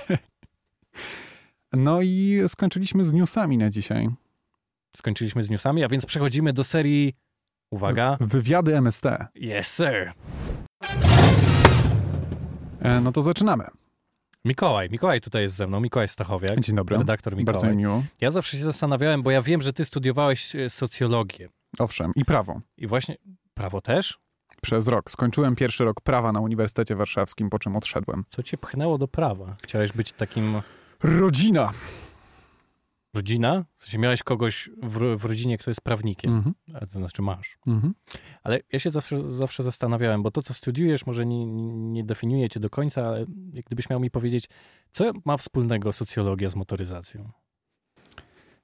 [1.73, 4.09] No i skończyliśmy z newsami na dzisiaj.
[4.97, 7.15] Skończyliśmy z newsami, a więc przechodzimy do serii,
[7.71, 9.05] uwaga, Wywiady MST.
[9.37, 10.13] yes sir.
[12.81, 13.65] E, No to zaczynamy.
[14.47, 16.97] Mikołaj, Mikołaj tutaj jest ze mną, Mikołaj Stachowiak, Dzień dobry.
[16.99, 17.71] redaktor Bardzo Mikołaj.
[17.71, 18.03] mi miło.
[18.21, 22.61] Ja zawsze się zastanawiałem, bo ja wiem, że ty studiowałeś e, socjologię Owszem, i prawo.
[22.77, 23.17] i właśnie
[23.55, 24.19] prawo też?
[24.63, 25.11] Przez rok.
[25.11, 28.25] Skończyłem pierwszy rok prawa na Uniwersytecie Warszawskim, po czym odszedłem.
[28.29, 29.57] Co cię pchnęło do prawa?
[29.63, 30.63] Chciałeś być takim
[31.03, 31.73] Rodzina.
[33.17, 33.65] Rodzina?
[33.79, 36.55] W sensie miałeś kogoś w, w rodzinie, kto jest prawnikiem, Mhm.
[36.75, 37.59] a to znaczy masz.
[37.67, 37.95] Mhm.
[38.43, 41.47] Ale ja się zawsze, zawsze zastanawiałem, bo to, co studiujesz, może nie,
[41.93, 43.27] nie definiuje cię do końca, ale
[43.67, 44.49] gdybyś miał mi powiedzieć,
[44.91, 47.31] co ma wspólnego socjologia z motoryzacją?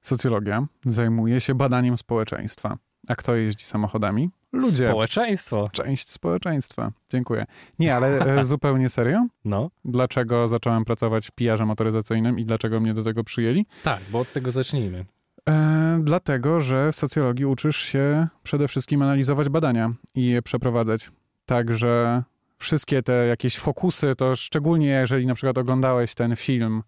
[0.02, 2.78] Socjologia zajmuje się badaniem społeczeństwa.
[3.08, 4.30] A kto jeździ samochodami?
[4.52, 4.88] Ludzie.
[4.88, 5.70] Społeczeństwo.
[5.72, 6.92] Część społeczeństwa.
[7.10, 7.46] Dziękuję.
[7.78, 9.26] Nie, ale e, zupełnie serio?
[9.44, 13.66] No, Dlaczego zacząłem pracować w PR-ze motoryzacyjnym i dlaczego mnie do tego przyjęli?
[13.82, 15.04] tak, bo od tego zacznijmy.
[15.48, 21.10] E, dlatego, że w socjologii uczysz się przede wszystkim analizować badania i je przeprowadzać.
[21.46, 22.22] Także
[22.58, 26.82] wszystkie te jakieś fokusy, to szczególnie jeżeli na przykład oglądałeś ten film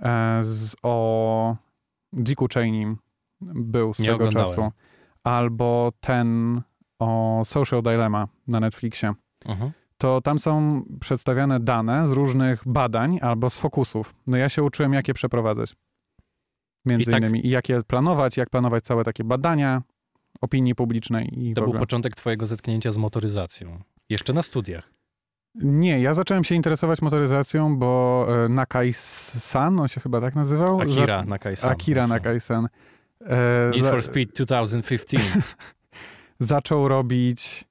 [0.00, 1.56] e, z, o
[2.12, 2.94] Dicku Cheney'm,
[3.40, 4.72] był swego czasu,
[5.26, 6.60] albo ten
[6.98, 9.12] o Social Dilemma na Netflixie,
[9.44, 9.70] Mhm.
[9.98, 14.14] to tam są przedstawiane dane z różnych badań albo z fokusów.
[14.26, 15.74] No ja się uczyłem, jak je przeprowadzać.
[16.86, 19.82] Między I tak- innymi i jak je planować, jak planować całe takie badania
[20.40, 23.78] opinii publicznej i To był początek twojego zetknięcia z motoryzacją.
[24.08, 24.90] Jeszcze na studiach.
[25.54, 30.80] Nie, ja zacząłem się interesować motoryzacją, bo e, Nakai-san, on się chyba tak nazywał?
[30.80, 31.70] Akira Za- Nakai-san.
[31.72, 32.68] Akira Nakai-san.
[33.20, 35.42] E, Need za- for Speed 2015.
[36.40, 37.64] zaczął robić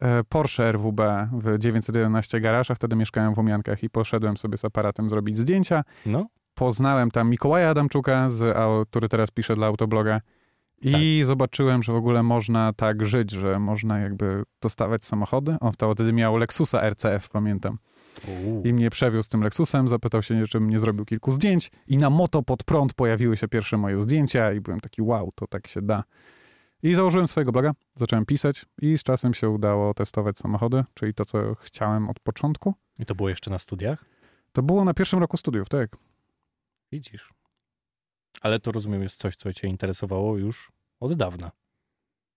[0.00, 1.00] e, Porsche RWB
[1.32, 5.84] w 911 Garage, a wtedy mieszkałem w Umiankach i poszedłem sobie z aparatem zrobić zdjęcia.
[6.06, 8.56] No, poznałem tam Mikołaja Adamczuka, z,
[8.88, 10.20] który teraz pisze dla Autobloga.
[10.82, 15.56] I zobaczyłem, że w ogóle można tak żyć, że można jakby dostawać samochody.
[15.60, 17.78] On wtedy miał Lexusa RCF, pamiętam.
[18.64, 21.70] I mnie przewiózł tym Lexusem, zapytał się, czy nie zrobił kilku zdjęć.
[21.86, 25.46] I na moto pod prąd pojawiły się pierwsze moje zdjęcia i byłem taki wow, to
[25.46, 26.04] tak się da.
[26.82, 31.24] I założyłem swojego bloga, zacząłem pisać i z czasem się udało testować samochody, czyli to,
[31.24, 32.74] co chciałem od początku.
[32.98, 34.04] I to było jeszcze na studiach?
[34.52, 35.96] To było na pierwszym roku studiów, tak.
[36.92, 37.32] Widzisz.
[38.40, 41.50] Ale to rozumiem jest coś, co cię interesowało już od dawna.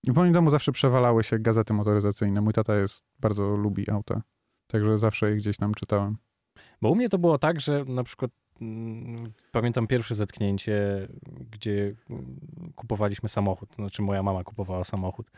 [0.07, 2.41] W moim domu zawsze przewalały się gazety motoryzacyjne.
[2.41, 4.21] Mój tata jest, bardzo lubi auta,
[4.71, 6.17] także zawsze je gdzieś tam czytałem.
[6.81, 11.07] Bo u mnie to było tak, że na przykład mm, pamiętam pierwsze zetknięcie,
[11.51, 12.39] gdzie mm,
[12.75, 13.75] kupowaliśmy samochód.
[13.75, 15.31] Znaczy moja mama kupowała samochód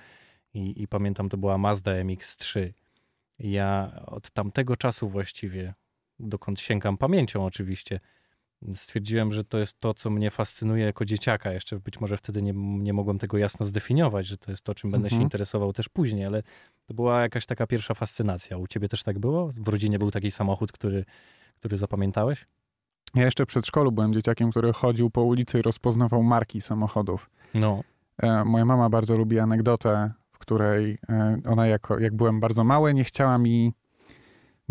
[0.54, 2.70] i, i pamiętam to była Mazda MX-3.
[3.40, 5.74] Ja od tamtego czasu właściwie,
[6.20, 8.00] dokąd sięgam pamięcią oczywiście,
[8.74, 11.52] stwierdziłem, że to jest to, co mnie fascynuje jako dzieciaka.
[11.52, 14.92] Jeszcze być może wtedy nie, nie mogłem tego jasno zdefiniować, że to jest to, czym
[14.92, 15.24] będę się Mhm.
[15.26, 16.44] interesował też później, ale
[16.86, 18.58] to była jakaś taka pierwsza fascynacja.
[18.58, 19.50] U ciebie też tak było?
[19.58, 21.06] W rodzinie był taki samochód, który,
[21.56, 22.46] który zapamiętałeś?
[23.16, 27.30] Ja jeszcze w przedszkolu byłem dzieciakiem, który chodził po ulicy i rozpoznawał marki samochodów.
[27.54, 27.84] No,
[28.24, 32.94] E, moja mama bardzo lubi anegdotę, w której e, ona jako, jak byłem bardzo mały,
[32.94, 33.74] nie chciała mi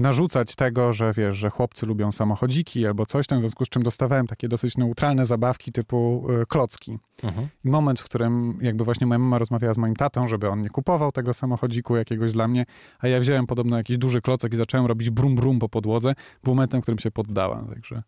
[0.01, 3.83] narzucać tego, że wiesz, że chłopcy lubią samochodziki albo coś tam, w związku z czym
[3.83, 6.99] dostawałem takie dosyć neutralne zabawki typu e, klocki.
[7.23, 7.49] mhm.
[7.65, 10.71] I moment, w którym jakby właśnie moja mama rozmawiała z moim tatą, żeby on nie
[10.71, 12.67] kupował tego samochodziku jakiegoś dla mnie,
[12.99, 16.55] a ja wziąłem podobno jakiś duży klocek i zacząłem robić brum brum po podłodze, był
[16.55, 18.03] momentem, w którym się poddała, także...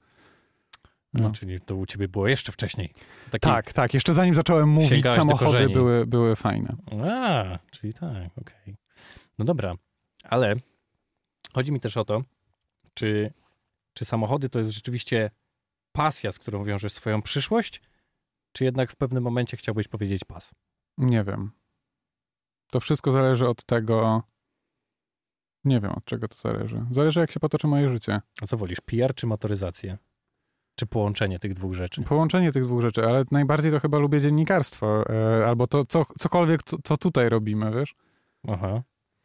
[1.15, 1.23] no.
[1.23, 1.31] No.
[1.31, 2.93] czyli to u ciebie było jeszcze wcześniej.
[3.31, 6.77] Taki, Tak, tak, jeszcze zanim zacząłem mówić, samochody były, były fajne.
[7.05, 8.77] A, czyli tak, okej.
[9.39, 9.75] No dobra,
[10.25, 10.57] ale
[11.55, 12.23] chodzi mi też o to,
[12.95, 13.33] czy,
[13.95, 15.31] czy samochody to jest rzeczywiście
[15.93, 17.83] pasja, z którą wiążesz swoją przyszłość,
[18.53, 20.51] czy jednak w pewnym momencie chciałbyś powiedzieć pas?
[20.99, 21.51] Nie wiem.
[22.71, 24.23] To wszystko zależy od tego.
[25.65, 26.87] Nie wiem, od czego to zależy.
[26.91, 28.21] Zależy, jak się potoczy moje życie.
[28.41, 29.99] A co wolisz, PR czy motoryzację?
[30.75, 32.03] Czy połączenie tych dwóch rzeczy?
[32.03, 36.63] Połączenie tych dwóch rzeczy, ale najbardziej to chyba lubię dziennikarstwo, e, albo to co, cokolwiek,
[36.63, 37.95] co, co tutaj robimy, wiesz?
[38.49, 38.83] Aha.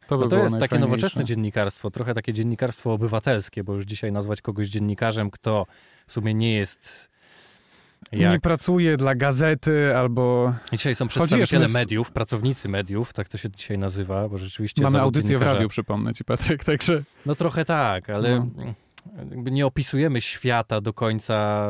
[0.08, 4.12] To, by No to jest takie nowoczesne dziennikarstwo, trochę takie dziennikarstwo obywatelskie, bo już dzisiaj
[4.12, 5.66] nazwać kogoś dziennikarzem, kto
[6.06, 7.10] w sumie nie jest
[8.12, 8.40] Nie jak...
[8.40, 13.78] pracuje dla gazety, albo Dzisiaj są przedstawiciele w- mediów, pracownicy mediów, tak to się dzisiaj
[13.78, 18.46] nazywa, bo rzeczywiście mamy audycję w radiu, przypomnę ci, Patryk, także No trochę tak, ale
[18.56, 18.74] No.
[19.30, 21.66] jakby nie opisujemy świata do końca.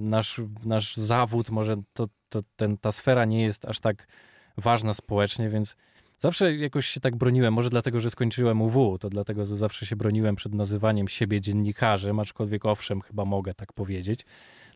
[0.00, 4.06] Nasz, nasz zawód, może to, to, ten, ta sfera nie jest aż tak
[4.56, 5.76] ważna społecznie, więc
[6.22, 7.54] zawsze jakoś się tak broniłem.
[7.54, 12.20] Może dlatego, że skończyłem UW, to dlatego że zawsze się broniłem przed nazywaniem siebie dziennikarzem,
[12.20, 14.20] aczkolwiek owszem, chyba mogę tak powiedzieć.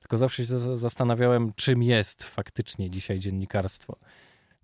[0.00, 3.96] Tylko zawsze się za- zastanawiałem, czym jest faktycznie dzisiaj dziennikarstwo.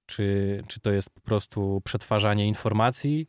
[0.06, 3.28] Czy, czy to jest po prostu przetwarzanie informacji,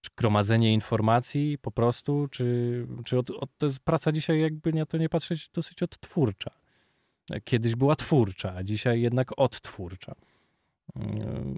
[0.00, 2.46] czy gromadzenie informacji po prostu, czy,
[3.04, 6.50] czy od, od, to jest praca dzisiaj, jakby nie to nie patrzeć, dosyć odtwórcza.
[7.44, 10.14] Kiedyś była twórcza, a dzisiaj jednak odtwórcza.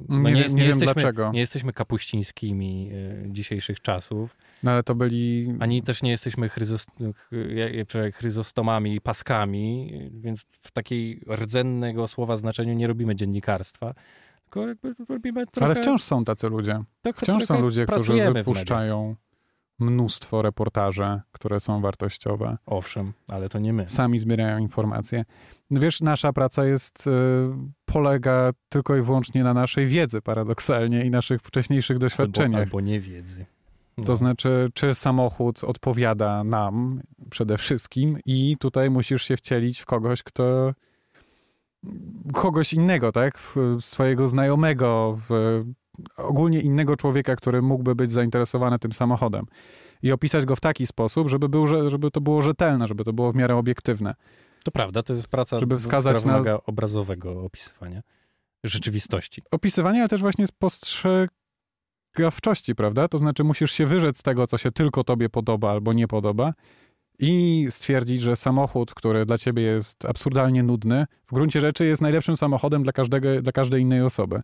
[0.09, 1.31] No Nie jest- nie wiem jesteśmy, dlaczego.
[1.33, 5.53] Nie jesteśmy kapuścińskimi e, dzisiejszych czasów, no ale to byli...
[5.61, 6.49] ani też nie jesteśmy
[8.13, 13.95] chryzostomami, paskami, więc w takiej rdzennego słowa znaczeniu nie robimy dziennikarstwa,
[14.45, 14.67] tylko
[15.09, 15.67] robimy trochę...
[15.67, 16.83] Ale wciąż są tacy ludzie.
[17.03, 19.17] trochę- Wciąż są ludzie, którzy wypuszczają
[19.79, 22.59] mnóstwo reportaży, które są wartościowe.
[22.67, 23.89] Owszem, ale to nie my.
[23.89, 25.25] Sami zbierają informacje.
[25.71, 27.11] Wiesz, nasza praca jest, y,
[27.85, 32.63] polega tylko i wyłącznie na naszej wiedzy, paradoksalnie, i naszych wcześniejszych Albo, doświadczeniach.
[32.63, 33.47] albo nie wiedzy.
[33.99, 34.05] No.
[34.05, 40.23] To znaczy, czy samochód odpowiada nam przede wszystkim i tutaj musisz się wcielić w kogoś,
[40.23, 40.73] kto
[42.33, 43.39] kogoś innego, tak?
[43.39, 45.65] W swojego znajomego, w
[46.17, 49.47] ogólnie innego człowieka, który mógłby być zainteresowany tym samochodem.
[50.03, 53.13] I opisać go w taki sposób, żeby, był, że- żeby to było rzetelne, żeby to
[53.13, 54.15] było w miarę obiektywne.
[54.65, 58.03] To prawda, to jest praca, Żeby wskazać na- obrazowego opisywania
[58.65, 59.43] rzeczywistości.
[59.51, 63.09] Opisywanie, ale też właśnie spostrzegawczości, prawda?
[63.09, 66.53] To znaczy musisz się wyrzec z tego, co się tylko tobie podoba albo nie podoba
[67.19, 72.37] i stwierdzić, że samochód, który dla ciebie jest absurdalnie nudny, w gruncie rzeczy jest najlepszym
[72.37, 74.43] samochodem dla, każdego, dla każdej innej osoby.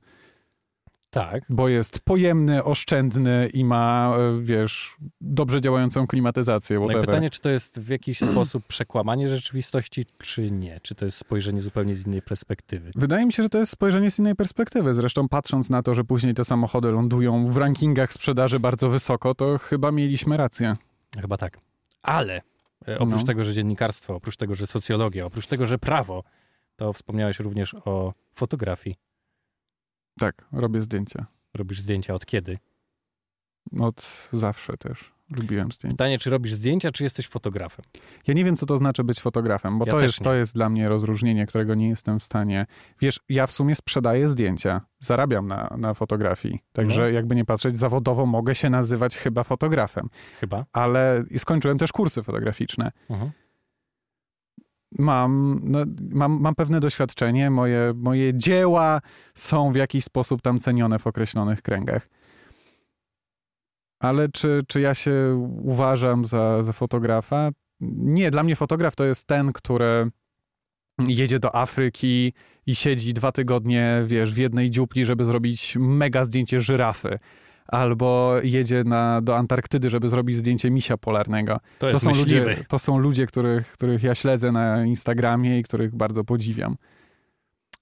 [1.10, 7.30] Tak, Bo jest pojemny, oszczędny i ma, e, wiesz, dobrze działającą klimatyzację, no i pytanie,
[7.30, 10.80] czy to jest w jakiś sposób przekłamanie rzeczywistości, czy nie?
[10.82, 12.90] Czy to jest spojrzenie zupełnie z innej perspektywy?
[12.94, 14.94] Wydaje mi się, że to jest spojrzenie z innej perspektywy.
[14.94, 19.58] Zresztą patrząc na to, że później te samochody lądują w rankingach sprzedaży bardzo wysoko, to
[19.58, 20.76] chyba mieliśmy rację.
[21.20, 21.58] Chyba tak.
[22.02, 22.42] Ale
[22.88, 23.26] e, oprócz No.
[23.26, 26.24] tego, że dziennikarstwo, oprócz tego, że socjologia, oprócz tego, że prawo,
[26.76, 28.96] to wspomniałeś również o fotografii.
[30.18, 31.26] Tak, robię zdjęcia.
[31.54, 32.58] Robisz zdjęcia od kiedy?
[33.80, 35.94] Od zawsze też lubiłem zdjęcia.
[35.94, 37.84] Pytanie, czy robisz zdjęcia, czy jesteś fotografem?
[38.26, 40.24] Ja nie wiem, co to znaczy być fotografem, bo Ja to, jest, nie.
[40.24, 42.66] to jest dla mnie rozróżnienie, którego nie jestem w stanie.
[43.00, 46.58] Wiesz, ja w sumie sprzedaję zdjęcia, zarabiam na, na fotografii.
[46.72, 47.08] Także No.
[47.08, 50.08] jakby nie patrzeć, zawodowo mogę się nazywać chyba fotografem.
[50.40, 50.66] Chyba.
[50.72, 52.92] Ale skończyłem też kursy fotograficzne.
[53.10, 53.30] Mhm.
[54.98, 55.78] Mam, no,
[56.10, 59.00] mam, mam pewne doświadczenie, moje, moje dzieła
[59.34, 62.08] są w jakiś sposób tam cenione w określonych kręgach.
[64.00, 67.50] Ale czy, czy ja się uważam za, za fotografa?
[67.80, 70.10] Nie, dla mnie fotograf to jest ten, który
[71.08, 72.32] jedzie do Afryki
[72.66, 77.18] i siedzi dwa tygodnie, wiesz, w jednej dziupli, żeby zrobić mega zdjęcie żyrafy.
[77.70, 81.60] Albo jedzie na, do Antarktydy, żeby zrobić zdjęcie misia polarnego.
[81.78, 82.50] To To są, myśliwy.
[82.50, 86.76] ludzie, to są ludzie, których, których ja śledzę na Instagramie i których bardzo podziwiam.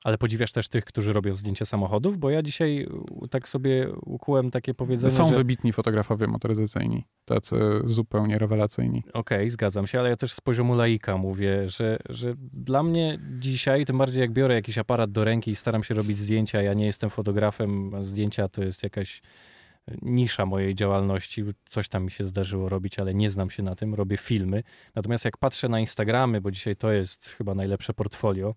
[0.05, 2.19] Ale podziwiasz też tych, którzy robią zdjęcia samochodów?
[2.19, 2.89] Bo ja dzisiaj
[3.31, 9.03] tak sobie ukułem takie powiedzenie, Są że wybitni fotografowie motoryzacyjni, tacy zupełnie rewelacyjni.
[9.13, 13.85] Okej, zgadzam się, ale ja też z poziomu laika mówię, że, że dla mnie dzisiaj,
[13.85, 16.87] tym bardziej jak biorę jakiś aparat do ręki i staram się robić zdjęcia, ja nie
[16.87, 19.23] jestem fotografem, a zdjęcia to jest jakaś
[20.03, 23.95] nisza mojej działalności, coś tam mi się zdarzyło robić, ale nie znam się na tym,
[23.95, 24.63] robię filmy.
[24.95, 28.55] Natomiast jak patrzę na Instagramy, bo dzisiaj to jest chyba najlepsze portfolio,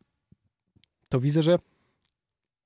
[1.10, 1.60] to widzę, że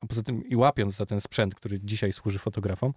[0.01, 2.93] a poza tym i łapiąc za ten sprzęt, który dzisiaj służy fotografom,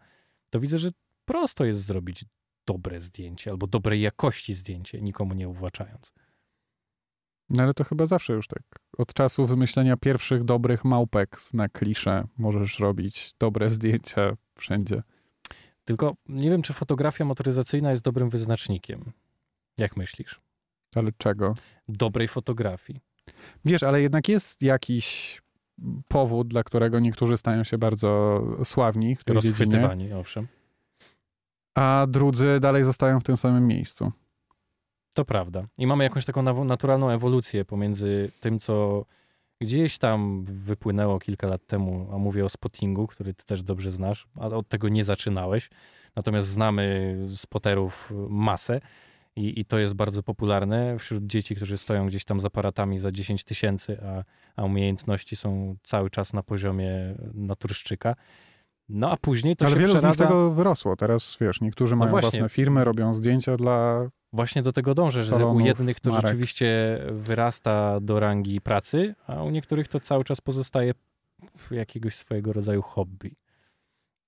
[0.51, 0.91] to widzę, że
[1.25, 2.25] prosto jest zrobić
[2.67, 6.13] dobre zdjęcie albo dobrej jakości zdjęcie, nikomu nie uwłaczając.
[7.51, 8.63] No ale to chyba zawsze już tak.
[8.99, 15.03] Od czasu wymyślenia pierwszych dobrych małpek na klisze możesz robić dobre zdjęcia wszędzie.
[15.89, 19.05] Tylko nie wiem, czy fotografia motoryzacyjna jest dobrym wyznacznikiem.
[19.79, 20.41] Jak myślisz?
[20.95, 21.55] Ale czego?
[21.89, 23.01] Dobrej fotografii.
[23.65, 25.41] Wiesz, ale jednak jest jakiś
[26.09, 30.47] powód, dla którego niektórzy stają się bardzo sławni w tej dziedzinie, Rozchwytywani, owszem.
[31.75, 34.13] a drudzy dalej zostają w tym samym miejscu.
[35.13, 35.67] To prawda.
[35.79, 39.05] I mamy jakąś taką naturalną ewolucję pomiędzy tym, co
[39.61, 44.29] gdzieś tam wypłynęło kilka lat temu, a mówię o spottingu, który ty też dobrze znasz,
[44.37, 45.71] ale od tego nie zaczynałeś.
[46.17, 48.81] Natomiast znamy spoterów masę
[49.37, 53.13] i, i to jest bardzo popularne wśród dzieci, którzy stoją gdzieś tam z aparatami za
[53.13, 54.25] 10 tysięcy, a,
[54.57, 56.91] a umiejętności są cały czas na poziomie
[57.35, 58.15] naturszczyka.
[58.89, 60.97] No a później to Ale się wielu z nich tego wyrosło.
[60.97, 62.31] Teraz, wiesz, niektórzy mają właśnie.
[62.31, 64.09] własne firmy, robią zdjęcia dla...
[64.33, 66.27] Właśnie do tego dążę, że u jednych to marek.
[66.27, 70.95] rzeczywiście wyrasta do rangi pracy, a u niektórych to cały czas pozostaje
[71.71, 73.37] jakiegoś swojego rodzaju hobby.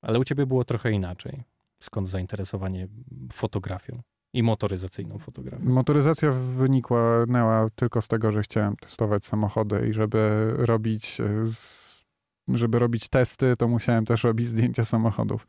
[0.03, 1.43] Ale u ciebie było trochę inaczej.
[1.83, 2.89] Skąd zainteresowanie
[3.33, 4.03] fotografią
[4.35, 5.65] i motoryzacyjną fotografią?
[5.65, 7.27] Motoryzacja wynikła
[7.75, 13.69] tylko z tego, że chciałem testować samochody i żeby robić, e, żeby robić testy, to
[13.69, 15.47] musiałem też robić zdjęcia samochodów.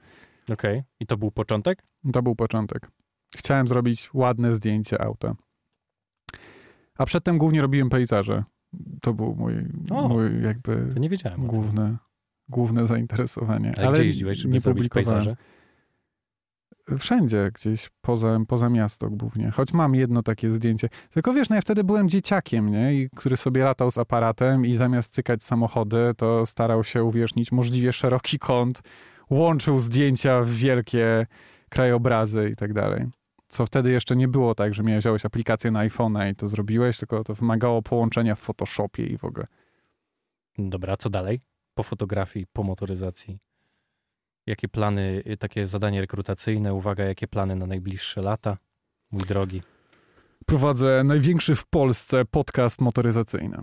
[0.54, 0.84] Okej.
[1.00, 1.84] I to był początek?
[2.14, 2.92] To był początek.
[3.38, 5.36] Chciałem zrobić ładne zdjęcie auta.
[6.98, 8.44] A przedtem głównie robiłem pejzaże.
[9.02, 9.54] To był mój,
[9.92, 11.40] O, mój jakby To nie wiedziałem.
[11.42, 11.98] główne,
[12.50, 13.74] główne zainteresowanie.
[13.78, 15.36] Ale, gdzie jeździłeś, żeby nie zrobić pejzaże?
[16.98, 19.52] Wszędzie, gdzieś poza, poza miasto głównie.
[19.52, 20.90] Choć mam jedno takie zdjęcie.
[21.10, 22.94] Tylko wiesz, no ja wtedy byłem dzieciakiem, nie?
[22.94, 27.94] I który sobie latał z aparatem i zamiast cykać samochody, to starał się uwiecznić możliwie
[27.94, 28.82] szeroki kąt,
[29.30, 31.28] łączył zdjęcia w wielkie
[31.70, 33.06] krajobrazy i tak dalej.
[33.52, 36.98] Co wtedy jeszcze nie było tak, że miałeś wziąłeś aplikację na iPhone'a i to zrobiłeś,
[36.98, 39.48] tylko to wymagało połączenia w Photoshopie i w ogóle.
[40.58, 41.42] Dobra, co dalej?
[41.74, 43.40] Po fotografii, po motoryzacji.
[44.48, 48.58] Jakie plany, y, takie zadanie rekrutacyjne, uwaga, jakie plany na najbliższe lata?
[49.12, 49.62] Mój drogi.
[50.46, 53.58] Prowadzę największy w Polsce podcast motoryzacyjny.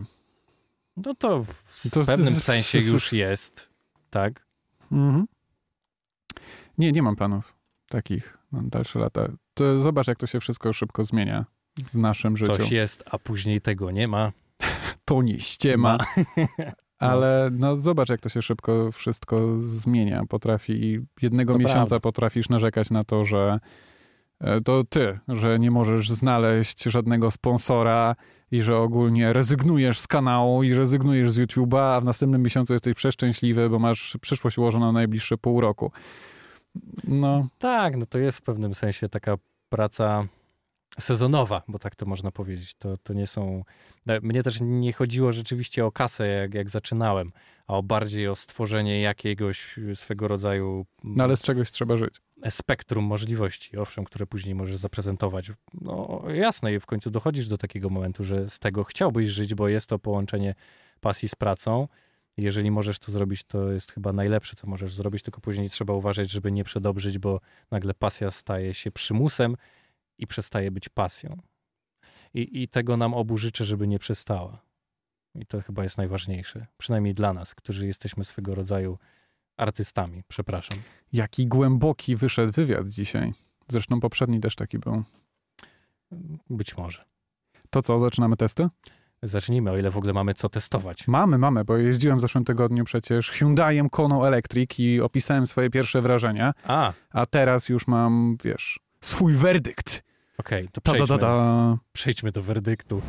[0.96, 3.70] No to w To z- pewnym z- sensie z- już jest,
[4.10, 4.46] tak?
[4.92, 5.26] Mhm.
[6.78, 7.56] Nie, nie mam planów
[7.88, 9.28] takich na dalsze lata.
[9.58, 11.44] To zobacz, jak to się wszystko szybko zmienia
[11.92, 12.56] w naszym życiu.
[12.56, 14.32] Coś jest, a później tego nie ma.
[15.04, 15.98] To nie ściema.
[16.98, 20.22] Ale no zobacz, jak to się szybko wszystko zmienia.
[20.28, 22.00] Potrafi, jednego To miesiąca prawda.
[22.00, 23.60] potrafisz narzekać na to, że
[24.40, 28.16] e, to ty, że nie możesz znaleźć żadnego sponsora
[28.50, 32.94] i że ogólnie rezygnujesz z kanału i rezygnujesz z YouTube'a, a w następnym miesiącu jesteś
[32.94, 35.92] przeszczęśliwy, bo masz przyszłość ułożoną na najbliższe pół roku.
[37.04, 39.34] No, Tak, no to jest w pewnym sensie taka
[39.68, 40.26] praca
[41.00, 42.74] sezonowa, bo tak to można powiedzieć.
[42.74, 43.64] To, to nie są.
[44.06, 47.32] e, Mnie też nie chodziło rzeczywiście o kasę, jak, jak zaczynałem,
[47.66, 52.20] a o bardziej o stworzenie jakiegoś swego rodzaju no ale z czegoś trzeba żyć.
[52.50, 55.52] spektrum możliwości, owszem, które później możesz zaprezentować.
[55.80, 59.68] No jasne, i w końcu dochodzisz do takiego momentu, że z tego chciałbyś żyć, bo
[59.68, 60.54] jest to połączenie
[61.00, 61.88] pasji z pracą.
[62.38, 66.30] Jeżeli możesz to zrobić, to jest chyba najlepsze, co możesz zrobić, tylko później trzeba uważać,
[66.30, 69.56] żeby nie przedobrzyć, bo nagle pasja staje się przymusem
[70.18, 71.42] i przestaje być pasją.
[72.34, 74.62] I, I tego nam obu życzę, żeby nie przestała.
[75.34, 78.98] I to chyba jest najważniejsze, przynajmniej dla nas, którzy jesteśmy swego rodzaju
[79.56, 80.78] artystami, przepraszam.
[81.12, 83.32] Jaki głęboki wyszedł wywiad dzisiaj.
[83.68, 85.04] Zresztą poprzedni też taki był.
[86.50, 87.04] Być może.
[87.70, 88.68] To co, zaczynamy testy?
[89.22, 91.08] Zacznijmy, o ile w ogóle mamy co testować.
[91.08, 96.02] Mamy, mamy, bo jeździłem w zeszłym tygodniu przecież Hyundaiem Koną Electric i opisałem swoje pierwsze
[96.02, 100.02] wrażenia, A, a teraz już mam, wiesz, swój werdykt.
[100.38, 101.76] okej, to Ta, da, przejdźmy, da.
[101.92, 103.02] przejdźmy do werdyktu.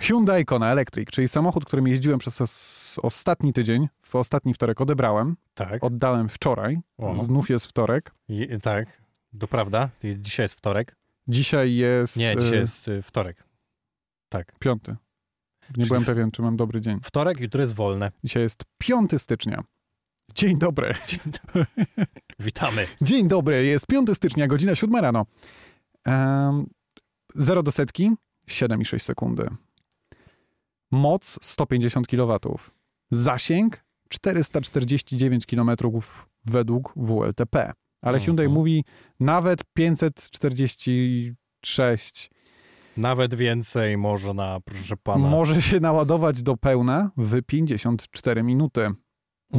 [0.00, 5.36] Hyundai Kona Electric, czyli samochód, którym jeździłem przez os- ostatni tydzień, w ostatni wtorek odebrałem,
[5.54, 7.24] Tak, oddałem wczoraj, O.
[7.24, 8.14] znów jest wtorek.
[8.62, 9.02] Tak,
[9.38, 9.88] to prawda.
[10.00, 10.96] To Dzisiaj jest wtorek.
[11.28, 13.44] Dzisiaj jest Nie, e, dzisiaj jest y, wtorek.
[14.28, 14.58] Tak.
[14.58, 14.96] piąty.
[15.70, 16.98] Nie Czyli byłem pewien, czy mam dobry dzień.
[17.02, 18.12] Wtorek, jutro jest wolne.
[18.24, 19.64] Dzisiaj jest 5 stycznia.
[20.34, 20.94] Dzień dobry.
[22.38, 22.86] Witamy.
[23.02, 25.26] Dzień dobry, jest 5 stycznia, godzina 7 rano.
[26.06, 26.66] Um,
[27.34, 28.10] 0 do setki
[28.48, 29.48] 7,6 sekundy.
[30.90, 32.58] Moc 150 kW.
[33.10, 35.70] Zasięg 449 km
[36.44, 37.72] według WLTP.
[38.04, 38.24] Ale Mhm.
[38.24, 38.84] Hyundai mówi
[39.20, 42.30] nawet 546
[42.96, 45.28] Nawet więcej można, proszę pana.
[45.28, 48.80] może się naładować do pełna w 54 minuty.
[48.82, 48.96] Mm.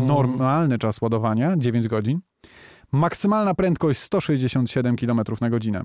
[0.07, 2.19] Normalny czas ładowania 9 godzin.
[2.91, 5.81] Maksymalna prędkość 167 km na godzinę.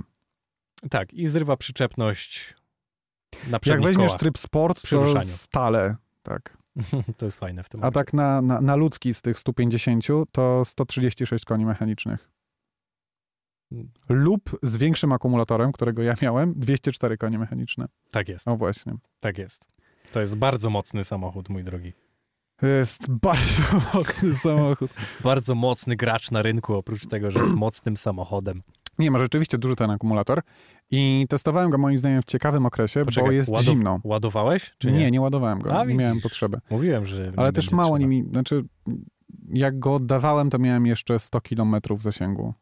[0.91, 2.55] Tak, i zrywa przyczepność
[3.51, 4.21] na Jak weźmiesz kołach.
[4.21, 5.27] tryb sport, Przy to ruszaniu.
[5.29, 5.97] stale.
[6.23, 6.57] Tak.
[7.19, 7.95] To jest fajne w tym A momencie.
[7.95, 12.31] tak na, na, na ludzki z tych 150 to 136 koni mechanicznych.
[14.09, 17.87] Lub z większym akumulatorem, którego ja miałem, 204 konie mechaniczne.
[18.11, 18.95] Tak jest, O właśnie.
[19.21, 19.65] tak jest.
[20.13, 21.93] To jest bardzo mocny samochód, mój drogi.
[22.57, 23.63] To jest bardzo
[23.95, 24.91] mocny samochód.
[25.25, 28.63] Bardzo mocny gracz na rynku, oprócz tego, że jest mocnym samochodem.
[28.99, 30.41] Nie, ma rzeczywiście duży ten akumulator
[30.91, 34.01] i testowałem go moim zdaniem w ciekawym okresie, Poczekaj, bo jest zimno.
[34.05, 34.75] Ładowałeś?
[34.79, 34.99] Czy nie?
[34.99, 35.11] nie?
[35.11, 35.81] nie, ładowałem go.
[35.81, 36.59] A, nie miałem potrzeby.
[36.71, 37.33] Mówiłem, że.
[37.37, 37.99] Ale też mało trzeba.
[37.99, 38.65] nimi, znaczy
[39.49, 42.55] jak go oddawałem, to miałem jeszcze 100 km zasięgu.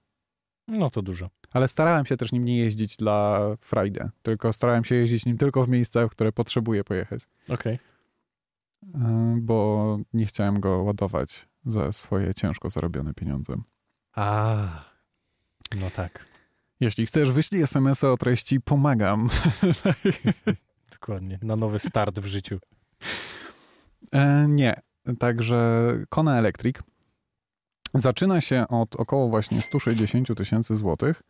[0.68, 1.30] No to dużo.
[1.52, 5.64] Ale starałem się też nim nie jeździć dla frajdy, tylko starałem się jeździć nim tylko
[5.64, 7.78] w miejscach, w które potrzebuję pojechać, Okej.
[8.82, 9.00] Yy,
[9.40, 13.56] bo nie chciałem go ładować za swoje ciężko zarobione pieniądze.
[14.14, 14.68] A.
[15.80, 16.24] No tak.
[16.80, 19.28] Jeśli chcesz, wyślij SMS-a o treści pomagam.
[20.92, 21.38] Dokładnie.
[21.42, 22.58] Na nowy start w życiu.
[24.12, 24.80] E, nie.
[25.18, 26.76] Także Kona Electric
[27.94, 31.22] zaczyna się od około właśnie 160 tysięcy złotych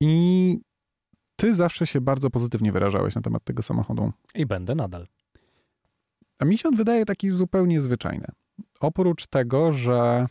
[0.00, 0.58] i
[1.36, 4.12] ty zawsze się bardzo pozytywnie wyrażałeś na temat tego samochodu.
[4.34, 5.06] I będę nadal.
[6.38, 8.26] A mi się on wydaje taki zupełnie zwyczajny.
[8.80, 10.26] Oprócz tego, że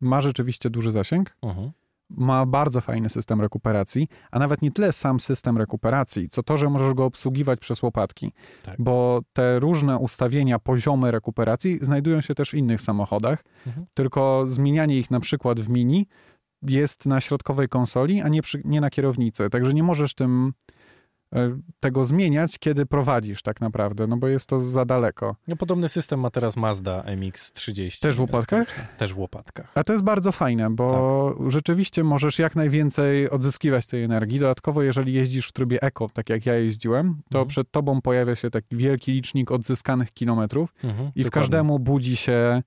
[0.00, 1.70] ma rzeczywiście duży zasięg, Mhm.
[2.10, 6.70] Ma bardzo fajny system rekuperacji, a nawet nie tyle sam system rekuperacji, co to, że
[6.70, 8.32] możesz go obsługiwać przez łopatki.
[8.62, 8.76] Tak.
[8.78, 13.86] Bo te różne ustawienia, poziomy rekuperacji znajdują się też w innych samochodach, Mhm.
[13.94, 16.06] tylko zmienianie ich na przykład w mini
[16.62, 19.50] jest na środkowej konsoli, a nie, przy, nie na kierownicy.
[19.50, 20.52] Także nie możesz tym
[21.80, 25.36] tego zmieniać, kiedy prowadzisz tak naprawdę, no bo jest to za daleko.
[25.48, 27.98] No, podobny system ma teraz Mazda MX-30.
[28.00, 28.96] Też w łopatkach?
[28.98, 29.72] Też w łopatkach.
[29.74, 34.38] A to jest bardzo fajne, bo rzeczywiście możesz jak najwięcej odzyskiwać tej energii.
[34.38, 37.48] Dodatkowo, jeżeli jeździsz w trybie eko, tak jak ja jeździłem, to Mhm.
[37.48, 41.30] przed tobą pojawia się taki wielki licznik odzyskanych kilometrów Mhm, i w dokładnie.
[41.30, 42.62] każdemu budzi się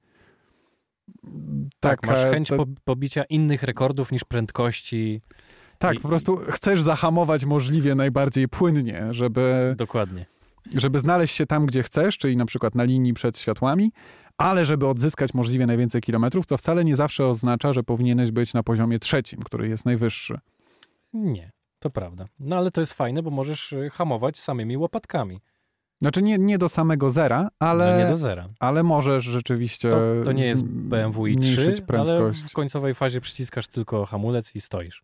[1.80, 5.22] Tak, taka, masz chęć po, pobicia innych rekordów niż prędkości.
[5.88, 10.26] Tak, i- po prostu chcesz zahamować możliwie najbardziej płynnie, żeby, Dokładnie.
[10.76, 13.92] żeby znaleźć się tam, gdzie chcesz, czyli na przykład na linii przed światłami,
[14.38, 18.64] ale żeby odzyskać możliwie najwięcej kilometrów, co wcale nie zawsze oznacza, że powinieneś być na
[18.64, 20.40] poziomie trzecim, który jest najwyższy.
[21.14, 22.26] Nie, to prawda.
[22.40, 25.40] No ale to jest fajne, bo możesz y, hamować samymi łopatkami.
[26.02, 28.50] Znaczy nie, nie do samego zera, ale, No nie do zera.
[28.60, 32.42] ale możesz rzeczywiście To, to nie jest BMW i3, ale prędkość.
[32.44, 35.04] w końcowej fazie przyciskasz tylko hamulec i stoisz.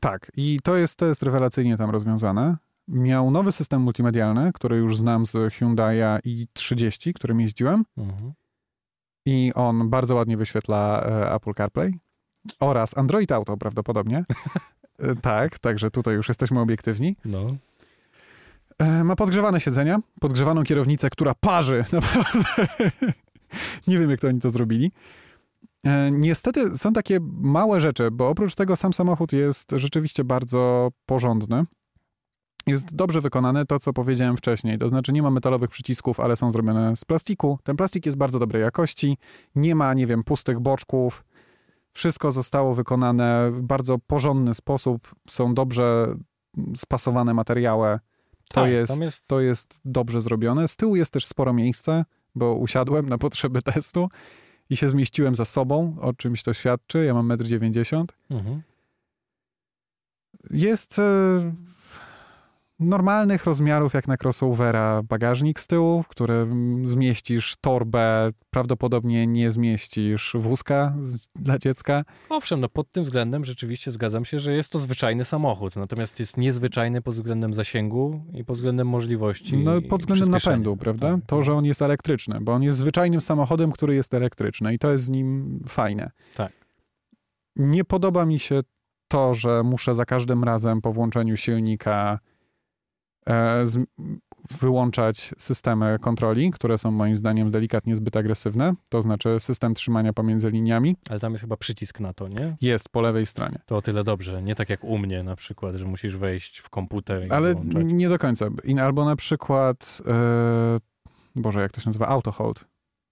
[0.00, 2.56] Tak, i to jest, to jest rewelacyjnie tam rozwiązane.
[2.88, 8.32] Miał nowy system multimedialny, który już znam z Hyundai'a i30, którym jeździłem Mhm.
[9.26, 11.98] i on bardzo ładnie wyświetla e, Apple CarPlay
[12.60, 14.24] oraz Android Auto prawdopodobnie.
[14.98, 17.16] E, tak, także tutaj już jesteśmy obiektywni.
[17.24, 17.56] No.
[18.78, 21.84] E, Ma podgrzewane siedzenia, podgrzewaną kierownicę, która parzy.
[21.92, 22.44] Naprawdę.
[23.86, 24.92] Nie wiem, jak to oni to zrobili.
[25.84, 31.64] E, Niestety są takie małe rzeczy, bo oprócz tego sam samochód jest rzeczywiście bardzo porządny.
[32.66, 34.78] Jest dobrze wykonane to, co powiedziałem wcześniej.
[34.78, 37.58] To znaczy, nie ma metalowych przycisków, ale są zrobione z plastiku.
[37.64, 39.18] Ten plastik jest bardzo dobrej jakości.
[39.54, 41.24] Nie ma, nie wiem, pustych boczków.
[41.92, 45.14] Wszystko zostało wykonane w bardzo porządny sposób.
[45.28, 46.14] Są dobrze
[46.76, 47.98] spasowane materiały.
[48.48, 50.68] To, Tak, jest, jest- to jest dobrze zrobione.
[50.68, 52.04] Z tyłu jest też sporo miejsca,
[52.34, 54.08] bo usiadłem na potrzeby testu
[54.70, 57.04] i się zmieściłem za sobą, o czymś to świadczy.
[57.04, 58.06] Ja mam 1,90 m.
[58.30, 58.62] Mhm.
[60.50, 61.02] Jest e,
[62.80, 70.36] normalnych rozmiarów, jak na crossovera, bagażnik z tyłu, w którym zmieścisz torbę, prawdopodobnie nie zmieścisz
[70.38, 72.04] wózka z, dla dziecka.
[72.28, 76.36] Owszem, no pod tym względem rzeczywiście zgadzam się, że jest to zwyczajny samochód, natomiast jest
[76.36, 79.56] niezwyczajny pod względem zasięgu i pod względem możliwości.
[79.56, 81.14] No, pod względem napędu, prawda?
[81.14, 81.26] Tak.
[81.26, 84.92] To, że on jest elektryczny, bo on jest zwyczajnym samochodem, który jest elektryczny i to
[84.92, 86.10] jest w nim fajne.
[86.34, 86.52] Tak.
[87.56, 88.60] Nie podoba mi się
[89.08, 92.18] to, że muszę za każdym razem po włączeniu silnika
[94.60, 100.50] wyłączać systemy kontroli, które są moim zdaniem delikatnie zbyt agresywne, to znaczy system trzymania pomiędzy
[100.50, 102.56] liniami Ale tam jest chyba przycisk na to, nie?
[102.60, 103.58] jest po lewej stronie.
[103.66, 104.42] To o tyle dobrze.
[104.42, 107.82] Nie tak jak u mnie na przykład, że musisz wejść w komputer i Ale wyłączać.
[107.86, 108.46] nie do końca.
[108.82, 110.78] Albo na przykład, e,
[111.36, 112.08] Boże, jak to się nazywa?
[112.08, 112.64] Auto hold.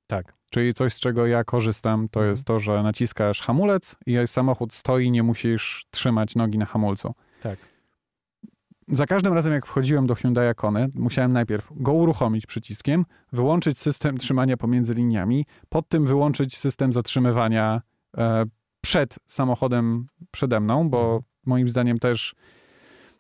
[0.07, 0.35] Tak.
[0.51, 2.31] Czyli coś, z czego ja korzystam, to Mhm.
[2.31, 7.15] jest to, że naciskasz hamulec i samochód stoi, nie musisz trzymać nogi na hamulcu.
[7.43, 7.59] Tak.
[8.89, 14.19] Za każdym razem, jak wchodziłem do Hyundai Kony, musiałem najpierw go uruchomić przyciskiem, wyłączyć system
[14.19, 17.83] trzymania pomiędzy liniami, pod tym wyłączyć system zatrzymywania
[18.17, 18.45] e,
[18.81, 22.35] przed samochodem przede mną, bo moim zdaniem też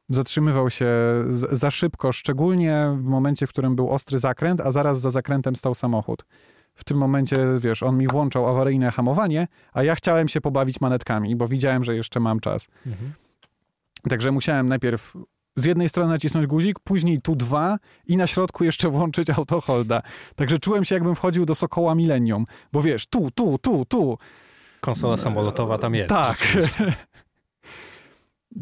[0.09, 0.87] zatrzymywał się
[1.31, 5.57] z, za szybko, szczególnie w momencie, w którym był ostry zakręt, a zaraz za zakrętem
[5.57, 6.25] stał samochód.
[6.75, 11.37] W tym momencie, wiesz, on mi włączał awaryjne hamowanie, a ja chciałem się pobawić manetkami,
[11.37, 12.69] bo widziałem, że jeszcze mam czas.
[12.87, 13.13] Mhm.
[14.09, 15.17] Także musiałem najpierw
[15.57, 20.03] z jednej strony nacisnąć guzik, później tu dwa i na środku jeszcze włączyć autoholda.
[20.37, 24.19] Także czułem się jakbym wchodził do Sokoła Millennium, bo wiesz, tu, tu, tu, tu.
[24.81, 26.09] Konsola samolotowa tam jest.
[26.09, 26.39] Tak.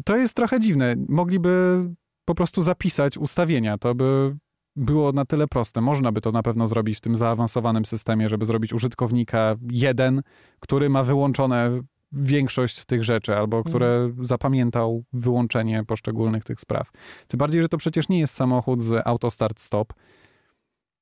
[0.05, 0.95] To jest trochę dziwne.
[1.09, 1.83] Mogliby
[2.25, 3.77] po prostu zapisać ustawienia.
[3.77, 4.35] To by
[4.75, 5.81] było na tyle proste.
[5.81, 10.21] Można by to na pewno zrobić w tym zaawansowanym systemie, żeby zrobić użytkownika jeden,
[10.59, 11.81] który ma wyłączone
[12.13, 14.25] większość tych rzeczy, albo które Mhm.
[14.25, 16.91] zapamiętał wyłączenie poszczególnych tych spraw.
[17.27, 19.93] Tym bardziej, że to przecież nie jest samochód z auto start stop,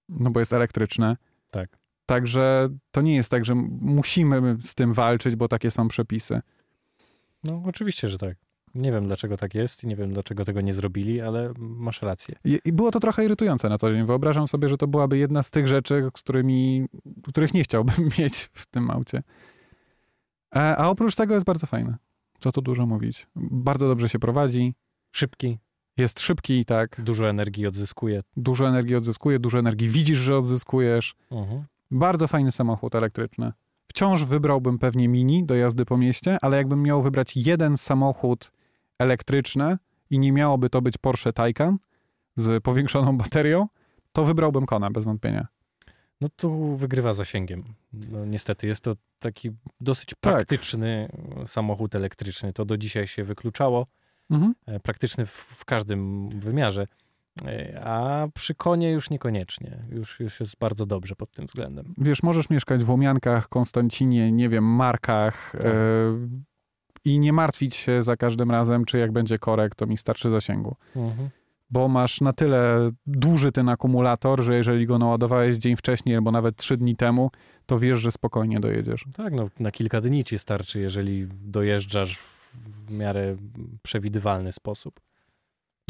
[0.10, 1.18] no bo jest elektryczne.
[1.52, 1.78] Tak.
[2.06, 6.42] Także to nie jest tak, że musimy z tym walczyć, bo takie są przepisy.
[7.44, 8.38] No oczywiście, że tak.
[8.76, 12.36] Nie wiem dlaczego tak jest i nie wiem dlaczego tego nie zrobili, ale masz rację.
[12.44, 14.06] I, było to trochę irytujące na to dzień.
[14.06, 16.86] Wyobrażam sobie, że to byłaby jedna z tych rzeczy, z którymi,
[17.28, 19.24] których nie chciałbym mieć w tym aucie.
[20.56, 21.98] E, a oprócz tego jest bardzo fajne.
[22.40, 23.28] Co tu dużo mówić.
[23.36, 24.76] Bardzo dobrze się prowadzi.
[25.12, 25.60] Szybki,
[25.98, 27.02] Jest szybki, tak.
[27.04, 28.24] dużo energii odzyskuje.
[28.38, 31.16] Dużo energii odzyskuje, dużo energii widzisz, że odzyskujesz.
[31.32, 31.64] Mhm.
[31.92, 33.52] Bardzo fajny samochód elektryczny.
[33.88, 38.52] Wciąż wybrałbym pewnie mini do jazdy po mieście, ale jakbym miał wybrać jeden samochód
[39.00, 39.78] elektryczny
[40.10, 41.78] i nie miałoby to być Porsche Taycan
[42.36, 43.68] z powiększoną baterią,
[44.12, 45.48] to wybrałbym Kona bez wątpienia.
[46.22, 47.64] No tu wygrywa zasięgiem.
[47.94, 49.52] No, niestety jest to taki
[49.82, 50.18] dosyć Tak.
[50.34, 51.10] praktyczny
[51.46, 52.54] samochód elektryczny.
[52.54, 53.88] To do dzisiaj się wykluczało.
[54.30, 54.56] Mhm.
[54.66, 56.88] E, Praktyczny w, w każdym wymiarze.
[57.46, 59.78] E, A przy konie już niekoniecznie.
[59.90, 61.94] Już, już jest bardzo dobrze pod tym względem.
[61.98, 65.66] Wiesz, możesz mieszkać w Łomiankach, Konstancinie, nie wiem, Markach Tak.
[65.66, 65.72] e,
[67.06, 70.76] i nie martwić się za każdym razem, czy jak będzie korek, to mi starczy zasięgu.
[70.96, 71.30] Mhm.
[71.72, 76.56] Bo masz na tyle duży ten akumulator, że jeżeli go naładowałeś dzień wcześniej albo nawet
[76.56, 77.32] trzy dni temu,
[77.66, 79.06] to wiesz, że spokojnie dojedziesz.
[79.18, 83.36] Tak, no na kilka dni ci starczy, jeżeli dojeżdżasz w miarę
[83.84, 85.00] przewidywalny sposób.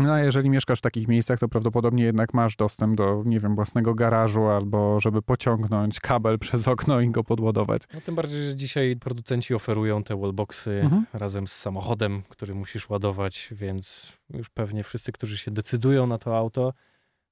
[0.02, 3.56] No a jeżeli mieszkasz w takich miejscach, to prawdopodobnie jednak masz dostęp do, nie wiem,
[3.56, 7.82] własnego garażu albo żeby pociągnąć kabel przez okno i go podładować.
[7.94, 11.06] No tym bardziej, że dzisiaj producenci oferują te wallboxy Mhm.
[11.14, 16.38] razem z samochodem, który musisz ładować, więc już pewnie wszyscy, którzy się decydują na to
[16.38, 16.74] auto,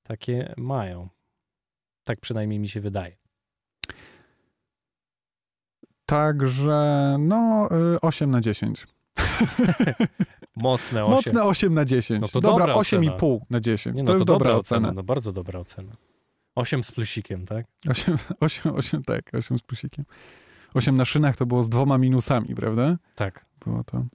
[0.04, 1.10] takie mają.
[2.04, 3.18] Tak przynajmniej mi się wydaje.
[6.06, 8.88] Także, no, y, 8 na 10.
[10.60, 11.16] Mocne 8.
[11.16, 12.22] Mocne 8 na 10.
[12.22, 13.96] No to dobra, dobra 8,5 na 10.
[13.96, 14.92] Nie, to no jest dobra ocena.
[14.92, 15.92] No bardzo dobra ocena.
[16.56, 17.66] 8 z plusikiem, tak?
[17.90, 20.06] 8, 8, 8, tak, 8 z plusikiem.
[20.74, 22.98] 8 na szynach to było z dwoma minusami, prawda?
[23.16, 23.46] Tak.
[23.66, 24.06] Było to.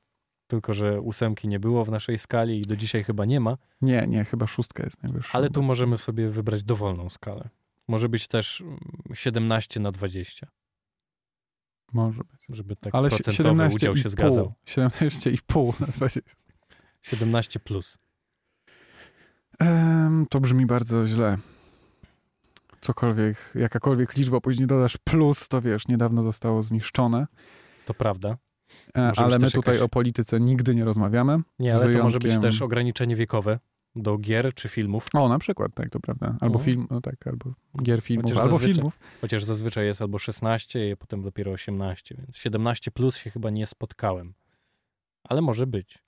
[0.47, 4.07] Tylko, że ósemki nie było w naszej skali i do dzisiaj chyba nie ma, Nie,
[4.09, 5.38] nie, chyba szóstka jest najwyższa.
[5.38, 7.49] ale tu możemy sobie wybrać dowolną skalę.
[7.88, 8.78] Może być też mm,
[9.14, 10.47] 17 na 20,
[11.93, 12.47] Może być.
[12.49, 14.11] żeby tak Ale procentowy 17 udział i się pół.
[14.11, 14.53] zgadzał.
[14.66, 16.20] 17,5 na 20.
[17.03, 17.99] 17 plus.
[20.30, 21.39] To brzmi bardzo źle.
[22.80, 27.26] Cokolwiek, jakakolwiek liczba później dodasz plus, to wiesz, niedawno zostało zniszczone.
[27.87, 28.37] To prawda.
[28.95, 31.39] E, Może ale my tutaj jakaś- o polityce nigdy nie rozmawiamy.
[31.59, 33.59] Nie, ale to może być też ograniczenie wiekowe
[33.97, 36.36] do gier czy filmów, O, na przykład, tak, to prawda.
[36.40, 36.64] Albo No.
[36.64, 38.99] film, no tak, albo gier filmów, Chociaż albo zazwyczaj- filmów.
[39.20, 43.66] chociaż zazwyczaj jest albo 16, a potem dopiero 18, więc 17 plus się chyba nie
[43.66, 44.34] spotkałem.
[45.28, 45.99] Ale może być.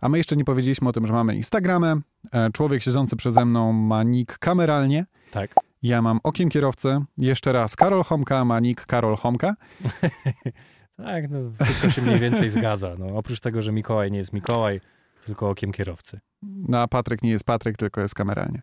[0.00, 2.00] A my jeszcze nie powiedzieliśmy o tym, że mamy Instagramę.
[2.32, 5.06] E, Człowiek siedzący przeze mną ma nick kameralnie.
[5.30, 5.54] Tak.
[5.82, 7.04] Ja mam okiem kierowcę.
[7.18, 9.54] Jeszcze raz Karol Homka ma nick Karol Homka.
[10.96, 12.94] Tak, no, wszystko się mniej więcej zgadza.
[12.98, 14.80] No, oprócz tego, że Mikołaj nie jest Mikołaj,
[15.26, 16.20] tylko okiem kierowcy.
[16.42, 18.62] No a Patryk nie jest Patryk, tylko jest kameralnie.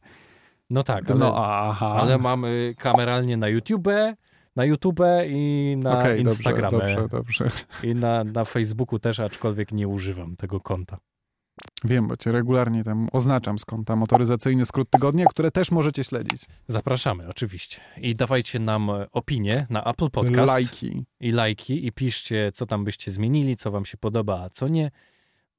[0.70, 1.95] No tak, ale, No aha.
[1.99, 3.89] ale mamy kameralnie na YouTube,
[4.55, 6.80] na YouTube i na Okej, Instagramie.
[6.80, 7.66] Dobrze, dobrze, dobrze.
[7.84, 10.97] I na, na Facebooku też, aczkolwiek nie używam tego konta.
[11.84, 16.45] Wiem, bo cię regularnie tam oznaczam z konta motoryzacyjny skrót tygodnia, które też możecie śledzić.
[16.68, 17.78] Zapraszamy, oczywiście.
[17.97, 20.47] I dawajcie nam opinie na Apple Podcast.
[20.47, 21.05] Lajki.
[21.20, 24.91] I lajki i piszcie, co tam byście zmienili, co wam się podoba, a co nie.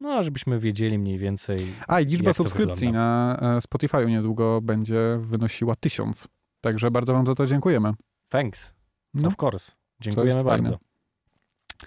[0.03, 1.59] No, żebyśmy wiedzieli mniej więcej.
[1.89, 6.29] A i liczba subskrypcji na e, Spotify niedługo będzie wynosiła tysiąc.
[6.61, 7.93] Także bardzo wam za to dziękujemy.
[8.29, 8.75] Thanks.
[9.15, 9.29] No.
[9.29, 9.73] Of course.
[10.01, 10.65] Dziękujemy bardzo.
[10.65, 10.79] fajne.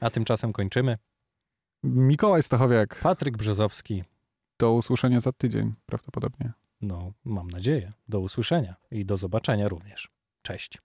[0.01, 0.97] A tymczasem kończymy.
[1.83, 4.03] Mikołaj Stachowiak, Patryk Brzezowski.
[4.59, 6.53] do usłyszenia za tydzień prawdopodobnie.
[6.81, 7.93] No, mam nadzieję.
[8.07, 10.09] Do usłyszenia i do zobaczenia również.
[10.41, 10.81] Cześć.